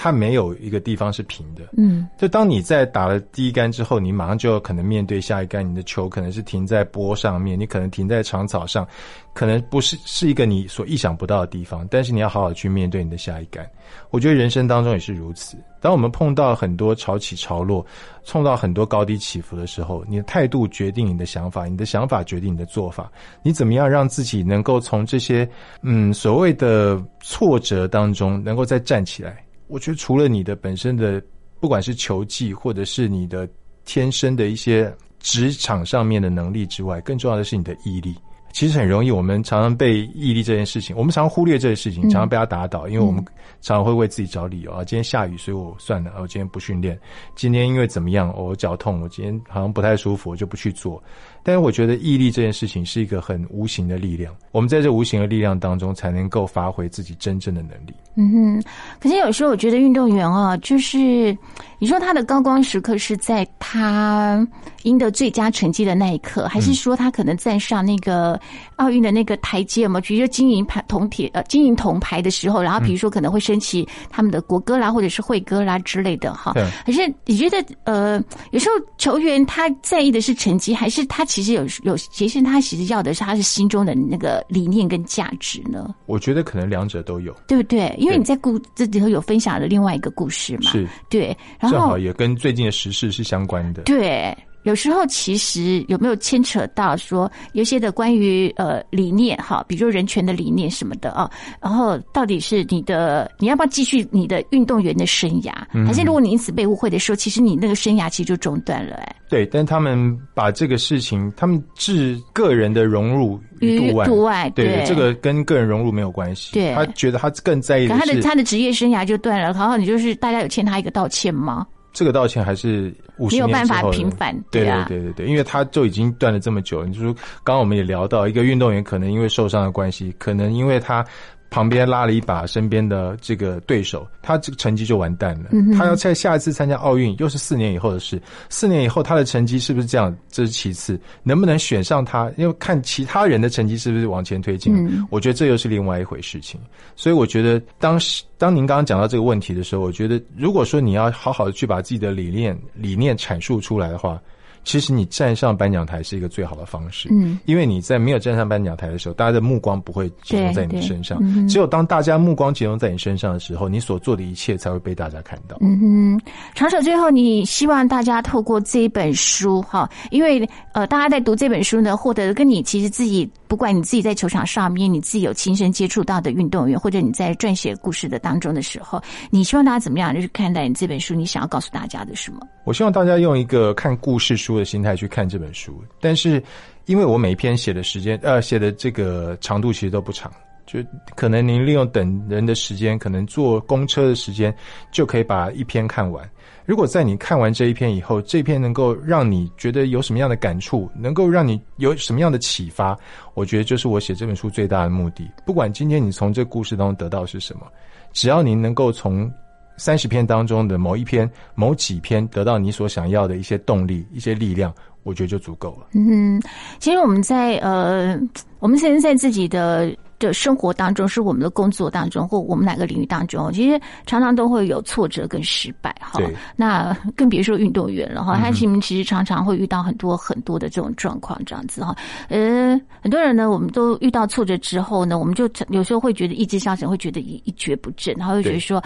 [0.02, 1.62] 它没有一个地方是平的。
[1.76, 8.88] 嗯，就当你在打了第一杆之后，你马上就有可能面对下一杆，你的球可能是停在波上面，你可能停在长草上，
[9.34, 13.68] 可能不是是一个你所意想不到的地方，但是你要好好去面对你的下一杆。
[14.08, 15.58] 我觉得人生当中也是如此。
[15.82, 17.84] 当我们碰到很多潮起潮落，
[18.26, 23.12] 碰到很多高低起伏的时候，你的态度决定你的想法，你的想法决定你的做法。
[23.42, 25.46] 你怎么样让自己能够从这些
[25.82, 29.44] 嗯所谓的挫折当中能够再站起来？
[29.70, 31.22] 我觉得除了你的本身的
[31.60, 33.48] 不管是球技或者是你的
[33.84, 38.14] 天生的一些职场上面的能力之外，更重要的是你的毅力。
[38.52, 43.24] 其实很容易，我们常常被毅力这件事情，我们常常忽略这件事情，嗯常常被他打倒，因为我们
[43.60, 44.82] 常常会为自己找理由啊。
[44.82, 46.98] 今天下雨，所以我算了，我今天不训练。
[47.36, 51.00] 今天因为怎么样，我脚痛，我今天好像不太舒服，我就不去做。
[51.42, 57.94] 但是我觉得毅力这件事情是一个很无形的力量，我们在这无形的力量当中，才能够发挥自己真正的能力。
[58.16, 58.62] 嗯哼，
[58.98, 61.36] 可是有时候我觉得运动员啊，就是
[61.78, 64.46] 你说他的高光时刻是在他
[64.82, 68.38] 赢得最佳成绩的那一刻，还是说他可能站上那个
[68.76, 70.00] 奥运的那个台阶嘛？
[70.00, 76.52] 比如说金银牌铜铁呃金银铜牌的时候，然后比如说可能会升起他们的国歌啦，或者是会歌啦之类的哈。
[76.54, 85.94] 对可是你觉得呃，有时候球员他在意的是成绩，还是他其实有有其实他其实要的是他是心中的那个理念跟价值呢？
[86.06, 87.94] 我觉得可能两者都有，对不对？
[87.98, 93.82] 因为你在故这里头有分享了另外一个故事嘛，是对，然后正好也跟最近的时事是相关的。
[93.82, 94.36] 对。
[94.64, 101.30] 有时候其实有没有牵扯到说有些的关于呃理念哈，比如说人权的理念什么的啊，
[101.60, 105.86] 然后到底是你的你要不要继续你的运动员的生涯，嗯。
[105.86, 108.96] 还是如果你因此被误会的时候，其实你那个生涯其实就中断了。
[108.96, 114.84] 哎、对，但他们把这个事情，他们置个人的融入于度外，度外对对。
[114.84, 116.52] 这个跟个人融入没有关系。
[116.52, 116.74] 对。
[116.74, 121.66] 他觉得他更在意可他的的是他的职业生涯就断了，然后你就是大家有欠他一个道歉吗？
[121.92, 126.84] 这个道歉还是五十没有办法平反对对啊对对对，因为他就已经断了这么久。
[126.84, 127.12] 你就说，
[127.44, 131.04] 刚刚我们也聊到，一个运动员可能因为受伤的关系，可能因为他。
[131.50, 135.50] 旁边拉了一把身边的这个对手，他这个成绩就完蛋了。
[135.52, 138.20] 嗯他要在下一次参加奥运，又是四年以后的事。
[138.48, 140.16] 四年以后，他的成绩是不是这样？
[140.30, 142.30] 这是其次，能不能选上他？
[142.36, 144.74] 因为看其他人的成绩是不是往前推进。
[144.74, 146.60] 嗯我觉得这又是另外一回事情。
[146.94, 154.20] 所以我觉得当时当您刚刚讲到这个问题的时候，我觉得如果说你要好好的去把自己的理念理念阐述出来的话，
[154.64, 157.08] 其实你站上颁奖台是一个最好的方式。
[157.10, 161.48] 嗯，因为你在没有站上颁奖台的时候，大家的目光不会集中在你身上嗯。
[161.48, 165.56] 只有当大家目光集中在你身上的时候，你所做的一切才会被大家看到。
[165.60, 166.20] 嗯哼，
[166.54, 181.16] 长手最后，你希望大家透过这一本书哈，因为呃，大家在读这本书呢，获得跟你其实自己，不管你自己在球场上面，你自己有亲身接触到的运动员，或者你在撰写故事的当中的时候，你希望大家怎么样就是看待你这本书？
[181.16, 182.38] 你想要告诉大家的什么？
[182.62, 186.40] 我希望大家用一个看故事书的心态去看这本书，但是
[186.86, 190.30] 因为我每一篇写的时间，呃，写的这个长度其实都不长，
[190.66, 190.78] 就
[191.16, 194.54] 可能您利用等人的时间，可能坐公车的时间，
[194.92, 196.28] 就可以把一篇看完。
[196.66, 202.96] 如果在你看完这一篇以后，这篇能够让你觉得有什么样的感触，能够让你有什么样的启发，
[203.34, 205.28] 我觉得就是我写这本书最大的目的。
[205.44, 207.66] 不管今天你从这故事当中得到是什么，
[208.12, 209.28] 只要您能够从
[209.76, 215.88] 三十篇当中的某一篇、某几篇得到你所想要的一些动力、一些力量，我觉得就足够了。
[215.94, 216.40] 嗯，
[216.78, 218.16] 其实我们在呃，
[218.60, 226.20] 我们现在在自己的的生活当中，是我们的工作当中，或我们哪个领域当中，其实常常都会有挫折跟失败哈。
[226.54, 231.96] 那更别说运动员了哈，他其实其实常常会遇到很多很多的这种状况，这样子哈。
[232.28, 238.78] 呃，很多人呢，我们都遇到挫折之后呢，我们就有时候会觉得意志消沉，会觉得一一蹶不振，然后又觉得说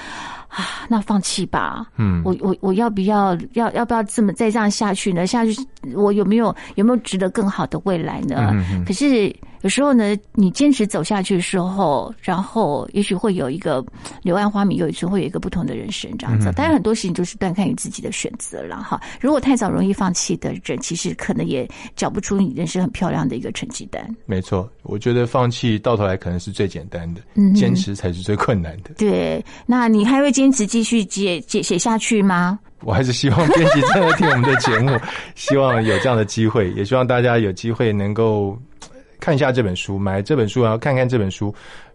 [0.48, 1.86] 啊，那放弃吧。
[1.96, 5.26] 嗯我我我要不要要要不要这么再这样下去呢？
[5.26, 5.54] 下去
[5.94, 8.50] 我有没有有没有值得更好的未来呢？
[8.52, 9.34] 嗯哼可是
[9.64, 13.82] 有时候呢，你坚持走下去的时候，然后也许会有一个
[14.22, 16.52] 柳暗花明又一村，会有一个不同的人生这样子。
[16.54, 19.00] 当然，很多事情就是断看你自己的选择了哈。
[19.22, 24.06] 如果太早容易放弃的人，其实可能也找不出你人生很漂亮的一个成绩单。
[24.26, 27.22] 没错，我觉得放弃到头来可能是最简单的，
[27.54, 28.90] 坚持才是最困难的。
[28.98, 32.58] 对，那你还会坚持继续写写写下去吗？
[32.82, 34.94] 我还是希望编辑真的听我们的节目，
[35.34, 38.58] 希望有这样的机会，也希望大家有机会能够
[39.24, 41.54] 看一下这本书，买这本书，然后看看这本书。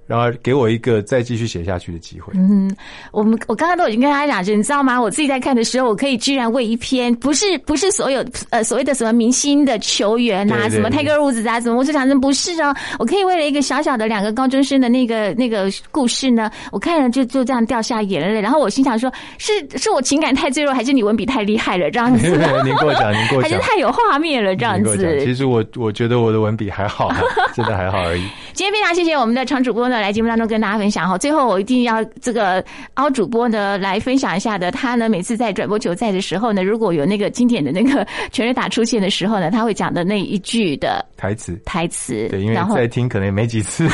[0.10, 2.34] 然后给我一个再继续写下去的机会。
[2.36, 2.76] 嗯，
[3.12, 4.99] 我们我刚刚都已经跟他讲，你知道吗？
[4.99, 18.41] 我自己在看的时候，我可以居然为一篇不是不是所有呃所谓的什么明星的球员啊，什么泰戈尔伍兹啊，什么我就讲真不是哦，我可以为了一个小小的两个高中生的那个那个故事呢，我看了就就这样掉下眼泪。
[18.41, 22.30] 然后我心想说，是是我情感太脆弱，还是你文笔太厉害了这样子？
[22.66, 25.24] 您给我讲，您给我讲， 还是太有画面了这样子？
[25.24, 27.12] 其实我我觉得我的文笔还好，
[27.53, 28.24] 真的还好而已。
[28.53, 31.18] 今天非常谢谢我们的常主播呢，来节目当中跟大家分享哈。
[31.18, 32.64] 最后我一定要这个
[32.95, 42.28] 凹主播呢来分享一下的，他呢每次在转播球赛的时候呢，如果有那个经典的那个全垒打出现的时候呢，他会讲的那一句的台 词台词。
[42.30, 43.88] 对，因为在听可能也没几次。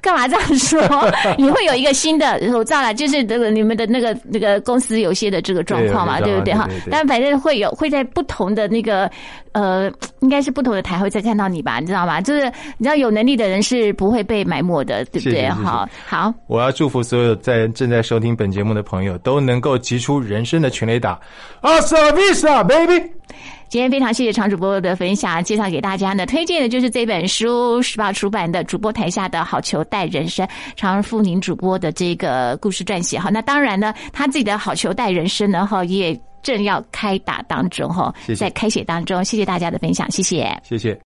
[0.00, 0.80] 干嘛这样说？
[1.36, 6.68] 你会有一个新的，我知道了，就是这个你们的那个那个公司有些的这个状况嘛，对不对哈？
[6.88, 9.10] 但反正会有会在不同的那个
[9.50, 9.90] 呃，
[10.20, 11.80] 应该是不同的台会再看到你吧？
[11.80, 12.20] 你知道吗？
[12.20, 12.44] 就是
[12.78, 14.12] 你知道有能力的人是不。
[14.12, 15.48] 会被埋没的，对不对？
[15.54, 21.18] 好好，我要祝福所有在正在收听本节目的朋友都能够击出人生的全垒打。
[21.60, 23.02] 阿萨米萨，baby！
[23.68, 30.46] 今天非常谢谢常主播的分享，介绍给大家呢，推荐的就是这本书，时报出版的《主播台下的好球带人生》，
[30.76, 33.18] 常富宁主播的这个故事撰写。
[33.18, 39.24] 哈，那当然呢，他自己的好球带人生呢，哈，也正要开打当中，哈，在开写当中。
[39.24, 41.11] 谢谢大家的分享，谢谢，谢谢。